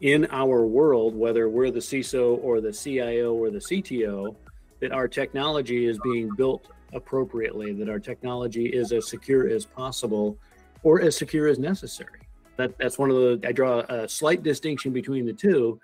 in 0.01 0.27
our 0.31 0.65
world, 0.65 1.13
whether 1.15 1.49
we're 1.49 1.71
the 1.71 1.79
CISO 1.79 2.41
or 2.41 2.61
the 2.61 2.71
CIO 2.71 3.33
or 3.33 3.49
the 3.49 3.59
CTO, 3.59 4.35
that 4.79 4.93
our 4.93 5.07
technology 5.07 5.85
is 5.85 5.99
being 5.99 6.29
built 6.35 6.67
appropriately, 6.93 7.73
that 7.73 7.89
our 7.89 7.99
technology 7.99 8.67
is 8.67 8.91
as 8.91 9.09
secure 9.09 9.47
as 9.47 9.65
possible 9.65 10.37
or 10.83 11.01
as 11.01 11.15
secure 11.15 11.47
as 11.47 11.59
necessary. 11.59 12.21
That, 12.57 12.77
that's 12.77 12.97
one 12.97 13.09
of 13.09 13.15
the, 13.15 13.47
I 13.47 13.51
draw 13.51 13.79
a 13.89 14.07
slight 14.07 14.43
distinction 14.43 14.91
between 14.91 15.25
the 15.25 15.33
two 15.33 15.79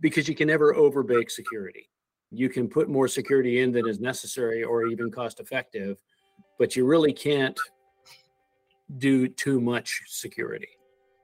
because 0.00 0.28
you 0.28 0.34
can 0.34 0.48
never 0.48 0.74
overbake 0.74 1.30
security. 1.30 1.88
You 2.30 2.48
can 2.48 2.68
put 2.68 2.88
more 2.88 3.08
security 3.08 3.60
in 3.60 3.72
than 3.72 3.88
is 3.88 4.00
necessary 4.00 4.62
or 4.62 4.86
even 4.86 5.10
cost 5.10 5.40
effective, 5.40 5.98
but 6.58 6.76
you 6.76 6.84
really 6.84 7.12
can't 7.12 7.58
do 8.98 9.28
too 9.28 9.60
much 9.60 10.02
security. 10.06 10.68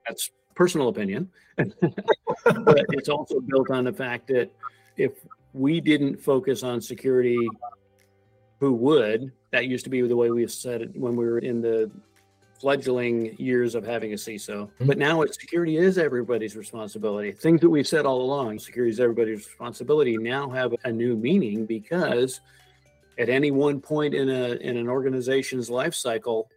That's 0.06 0.30
personal 0.54 0.88
opinion. 0.88 1.30
but 1.56 2.84
it's 2.90 3.08
also 3.08 3.40
built 3.40 3.70
on 3.70 3.84
the 3.84 3.92
fact 3.92 4.28
that 4.28 4.50
if 4.96 5.12
we 5.52 5.80
didn't 5.80 6.16
focus 6.16 6.62
on 6.62 6.80
security 6.80 7.48
who 8.60 8.74
would. 8.74 9.32
That 9.50 9.66
used 9.66 9.84
to 9.84 9.90
be 9.90 10.02
the 10.02 10.16
way 10.16 10.30
we 10.30 10.46
said 10.46 10.82
it 10.82 10.96
when 10.96 11.16
we 11.16 11.24
were 11.24 11.38
in 11.38 11.60
the 11.60 11.90
fledgling 12.60 13.34
years 13.38 13.74
of 13.74 13.84
having 13.84 14.12
a 14.12 14.16
CISO. 14.16 14.66
Mm-hmm. 14.66 14.86
But 14.86 14.98
now 14.98 15.22
it's 15.22 15.40
security 15.40 15.78
is 15.78 15.96
everybody's 15.96 16.54
responsibility. 16.54 17.32
Things 17.32 17.60
that 17.62 17.70
we've 17.70 17.88
said 17.88 18.04
all 18.04 18.20
along, 18.20 18.58
security 18.58 18.92
is 18.92 19.00
everybody's 19.00 19.46
responsibility, 19.46 20.18
now 20.18 20.50
have 20.50 20.74
a 20.84 20.92
new 20.92 21.16
meaning 21.16 21.64
because 21.64 22.40
at 23.18 23.30
any 23.30 23.50
one 23.50 23.80
point 23.80 24.14
in 24.14 24.28
a 24.28 24.52
in 24.56 24.76
an 24.76 24.88
organization's 24.88 25.70
life 25.70 25.94
cycle, 25.94 26.50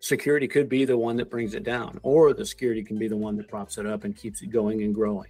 security 0.00 0.48
could 0.48 0.68
be 0.70 0.86
the 0.86 0.96
one 0.96 1.16
that 1.16 1.30
brings 1.30 1.54
it 1.54 1.64
down, 1.64 2.00
or 2.02 2.32
the 2.32 2.46
security 2.46 2.82
can 2.82 2.98
be 2.98 3.08
the 3.08 3.16
one 3.16 3.36
that 3.36 3.46
props 3.46 3.76
it 3.76 3.86
up 3.86 4.04
and 4.04 4.16
keeps 4.16 4.40
it 4.40 4.46
going 4.46 4.82
and 4.82 4.94
growing. 4.94 5.28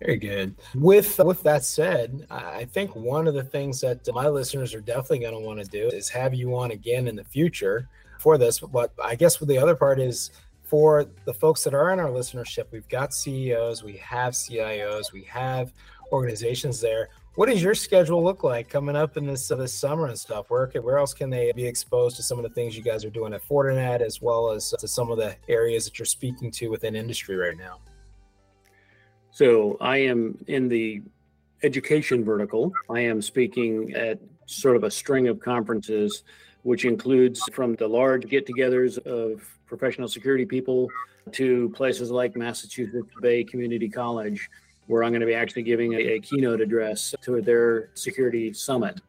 Very 0.00 0.16
good. 0.16 0.54
With 0.74 1.18
with 1.18 1.42
that 1.42 1.62
said, 1.62 2.26
I 2.30 2.64
think 2.64 2.96
one 2.96 3.28
of 3.28 3.34
the 3.34 3.44
things 3.44 3.82
that 3.82 4.08
my 4.14 4.28
listeners 4.28 4.74
are 4.74 4.80
definitely 4.80 5.18
going 5.18 5.34
to 5.34 5.40
want 5.40 5.60
to 5.60 5.66
do 5.66 5.88
is 5.88 6.08
have 6.08 6.32
you 6.32 6.56
on 6.56 6.70
again 6.70 7.06
in 7.06 7.16
the 7.16 7.24
future 7.24 7.86
for 8.18 8.38
this. 8.38 8.60
But 8.60 8.92
I 9.02 9.14
guess 9.14 9.36
the 9.38 9.58
other 9.58 9.76
part 9.76 10.00
is 10.00 10.30
for 10.62 11.06
the 11.26 11.34
folks 11.34 11.64
that 11.64 11.74
are 11.74 11.92
in 11.92 12.00
our 12.00 12.08
listenership, 12.08 12.66
we've 12.70 12.88
got 12.88 13.12
CEOs, 13.12 13.82
we 13.82 13.96
have 13.98 14.32
CIOs, 14.32 15.12
we 15.12 15.24
have 15.24 15.72
organizations 16.12 16.80
there. 16.80 17.10
What 17.34 17.48
does 17.48 17.62
your 17.62 17.74
schedule 17.74 18.22
look 18.24 18.42
like 18.42 18.68
coming 18.68 18.96
up 18.96 19.16
in 19.16 19.26
this 19.26 19.50
uh, 19.50 19.56
this 19.56 19.74
summer 19.74 20.06
and 20.06 20.18
stuff? 20.18 20.46
Where 20.48 20.66
where 20.80 20.98
else 20.98 21.12
can 21.12 21.28
they 21.28 21.52
be 21.52 21.66
exposed 21.66 22.16
to 22.16 22.22
some 22.22 22.38
of 22.38 22.42
the 22.42 22.50
things 22.50 22.76
you 22.76 22.82
guys 22.82 23.04
are 23.04 23.10
doing 23.10 23.34
at 23.34 23.46
Fortinet, 23.46 24.00
as 24.00 24.22
well 24.22 24.50
as 24.50 24.70
to 24.78 24.88
some 24.88 25.10
of 25.10 25.18
the 25.18 25.36
areas 25.48 25.84
that 25.84 25.98
you're 25.98 26.06
speaking 26.06 26.50
to 26.52 26.68
within 26.68 26.96
industry 26.96 27.36
right 27.36 27.56
now? 27.56 27.78
So 29.30 29.76
I 29.80 29.98
am 29.98 30.36
in 30.48 30.68
the 30.68 31.02
education 31.62 32.24
vertical. 32.24 32.72
I 32.88 33.00
am 33.00 33.22
speaking 33.22 33.92
at 33.94 34.18
sort 34.46 34.76
of 34.76 34.84
a 34.84 34.90
string 34.90 35.28
of 35.28 35.40
conferences, 35.40 36.24
which 36.62 36.84
includes 36.84 37.40
from 37.52 37.74
the 37.76 37.86
large 37.86 38.28
get 38.28 38.46
togethers 38.46 38.98
of 39.06 39.42
professional 39.66 40.08
security 40.08 40.44
people 40.44 40.88
to 41.32 41.70
places 41.70 42.10
like 42.10 42.36
Massachusetts 42.36 43.12
Bay 43.20 43.44
Community 43.44 43.88
College, 43.88 44.48
where 44.86 45.04
I'm 45.04 45.12
going 45.12 45.20
to 45.20 45.26
be 45.26 45.34
actually 45.34 45.62
giving 45.62 45.94
a, 45.94 45.98
a 45.98 46.20
keynote 46.20 46.60
address 46.60 47.14
to 47.22 47.40
their 47.40 47.90
security 47.94 48.52
summit. 48.52 49.00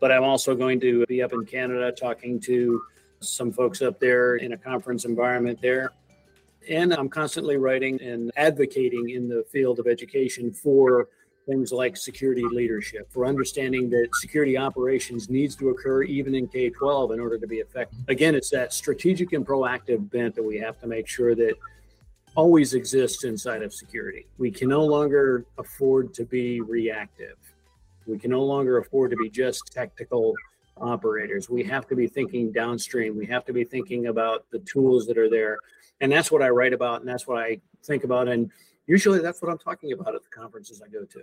But 0.00 0.12
I'm 0.12 0.24
also 0.24 0.54
going 0.54 0.80
to 0.80 1.04
be 1.06 1.22
up 1.22 1.32
in 1.32 1.44
Canada 1.44 1.92
talking 1.92 2.40
to 2.40 2.80
some 3.20 3.52
folks 3.52 3.82
up 3.82 3.98
there 4.00 4.36
in 4.36 4.52
a 4.52 4.56
conference 4.56 5.04
environment 5.04 5.58
there. 5.60 5.90
And 6.68 6.92
I'm 6.92 7.08
constantly 7.08 7.56
writing 7.56 8.00
and 8.02 8.30
advocating 8.36 9.10
in 9.10 9.28
the 9.28 9.44
field 9.50 9.78
of 9.78 9.86
education 9.86 10.52
for 10.52 11.08
things 11.46 11.70
like 11.70 11.96
security 11.96 12.42
leadership, 12.42 13.06
for 13.12 13.24
understanding 13.24 13.88
that 13.90 14.08
security 14.14 14.58
operations 14.58 15.30
needs 15.30 15.54
to 15.56 15.68
occur 15.68 16.02
even 16.02 16.34
in 16.34 16.48
K 16.48 16.70
12 16.70 17.12
in 17.12 17.20
order 17.20 17.38
to 17.38 17.46
be 17.46 17.56
effective. 17.56 17.98
Again, 18.08 18.34
it's 18.34 18.50
that 18.50 18.72
strategic 18.72 19.32
and 19.32 19.46
proactive 19.46 20.10
bent 20.10 20.34
that 20.34 20.42
we 20.42 20.58
have 20.58 20.80
to 20.80 20.88
make 20.88 21.06
sure 21.06 21.36
that 21.36 21.54
always 22.34 22.74
exists 22.74 23.24
inside 23.24 23.62
of 23.62 23.72
security. 23.72 24.26
We 24.38 24.50
can 24.50 24.68
no 24.68 24.84
longer 24.84 25.46
afford 25.56 26.12
to 26.14 26.24
be 26.24 26.60
reactive. 26.60 27.36
We 28.06 28.18
can 28.18 28.30
no 28.30 28.42
longer 28.42 28.78
afford 28.78 29.10
to 29.12 29.16
be 29.16 29.30
just 29.30 29.72
technical 29.72 30.34
operators. 30.76 31.48
We 31.48 31.64
have 31.64 31.86
to 31.88 31.96
be 31.96 32.06
thinking 32.06 32.52
downstream. 32.52 33.16
We 33.16 33.26
have 33.26 33.44
to 33.46 33.52
be 33.52 33.64
thinking 33.64 34.08
about 34.08 34.44
the 34.50 34.58
tools 34.60 35.06
that 35.06 35.16
are 35.16 35.30
there. 35.30 35.58
And 36.00 36.12
that's 36.12 36.30
what 36.30 36.42
I 36.42 36.50
write 36.50 36.72
about 36.72 37.00
and 37.00 37.08
that's 37.08 37.26
what 37.26 37.38
I 37.38 37.60
think 37.84 38.04
about. 38.04 38.28
And 38.28 38.50
usually 38.86 39.20
that's 39.20 39.40
what 39.40 39.50
I'm 39.50 39.58
talking 39.58 39.92
about 39.92 40.14
at 40.14 40.22
the 40.22 40.28
conferences 40.30 40.82
I 40.84 40.88
go 40.88 41.04
to. 41.04 41.20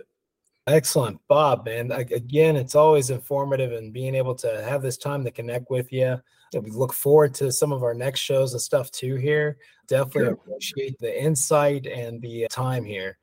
Excellent, 0.66 1.20
Bob. 1.28 1.68
And 1.68 1.92
again, 1.92 2.56
it's 2.56 2.74
always 2.74 3.10
informative 3.10 3.72
and 3.72 3.92
being 3.92 4.14
able 4.14 4.34
to 4.36 4.64
have 4.64 4.80
this 4.80 4.96
time 4.96 5.22
to 5.24 5.30
connect 5.30 5.70
with 5.70 5.92
you. 5.92 6.20
We 6.54 6.70
look 6.70 6.92
forward 6.92 7.34
to 7.34 7.52
some 7.52 7.72
of 7.72 7.82
our 7.82 7.94
next 7.94 8.20
shows 8.20 8.52
and 8.52 8.62
stuff 8.62 8.90
too 8.90 9.16
here. 9.16 9.58
Definitely 9.88 10.22
sure. 10.22 10.32
appreciate 10.32 10.98
the 11.00 11.22
insight 11.22 11.86
and 11.86 12.22
the 12.22 12.46
time 12.50 12.84
here. 12.84 13.18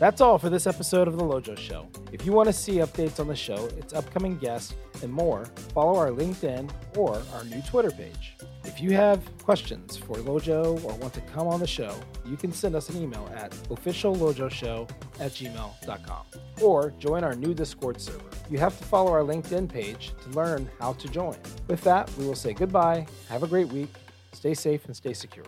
That's 0.00 0.20
all 0.20 0.38
for 0.38 0.50
this 0.50 0.66
episode 0.66 1.06
of 1.06 1.16
The 1.16 1.22
Lojo 1.22 1.56
Show. 1.56 1.88
If 2.10 2.26
you 2.26 2.32
want 2.32 2.48
to 2.48 2.52
see 2.52 2.74
updates 2.74 3.20
on 3.20 3.28
the 3.28 3.36
show, 3.36 3.66
its 3.78 3.92
upcoming 3.92 4.36
guests, 4.38 4.74
and 5.02 5.12
more, 5.12 5.44
follow 5.72 5.96
our 5.96 6.08
LinkedIn 6.08 6.68
or 6.96 7.22
our 7.32 7.44
new 7.44 7.62
Twitter 7.62 7.92
page. 7.92 8.36
If 8.64 8.80
you 8.80 8.90
have 8.92 9.20
questions 9.38 9.96
for 9.96 10.16
Lojo 10.16 10.82
or 10.84 10.94
want 10.96 11.14
to 11.14 11.20
come 11.20 11.46
on 11.46 11.60
the 11.60 11.66
show, 11.66 11.94
you 12.26 12.36
can 12.36 12.52
send 12.52 12.74
us 12.74 12.88
an 12.88 13.00
email 13.00 13.30
at 13.36 13.52
officiallojoshow 13.68 14.90
at 15.20 15.30
gmail.com 15.30 16.26
or 16.60 16.90
join 16.98 17.22
our 17.22 17.36
new 17.36 17.54
Discord 17.54 18.00
server. 18.00 18.24
You 18.50 18.58
have 18.58 18.76
to 18.78 18.84
follow 18.84 19.12
our 19.12 19.22
LinkedIn 19.22 19.68
page 19.68 20.12
to 20.24 20.30
learn 20.30 20.68
how 20.80 20.94
to 20.94 21.08
join. 21.08 21.36
With 21.68 21.82
that, 21.82 22.10
we 22.16 22.26
will 22.26 22.34
say 22.34 22.52
goodbye, 22.52 23.06
have 23.28 23.44
a 23.44 23.46
great 23.48 23.68
week, 23.68 23.94
stay 24.32 24.54
safe, 24.54 24.86
and 24.86 24.96
stay 24.96 25.12
secure. 25.12 25.46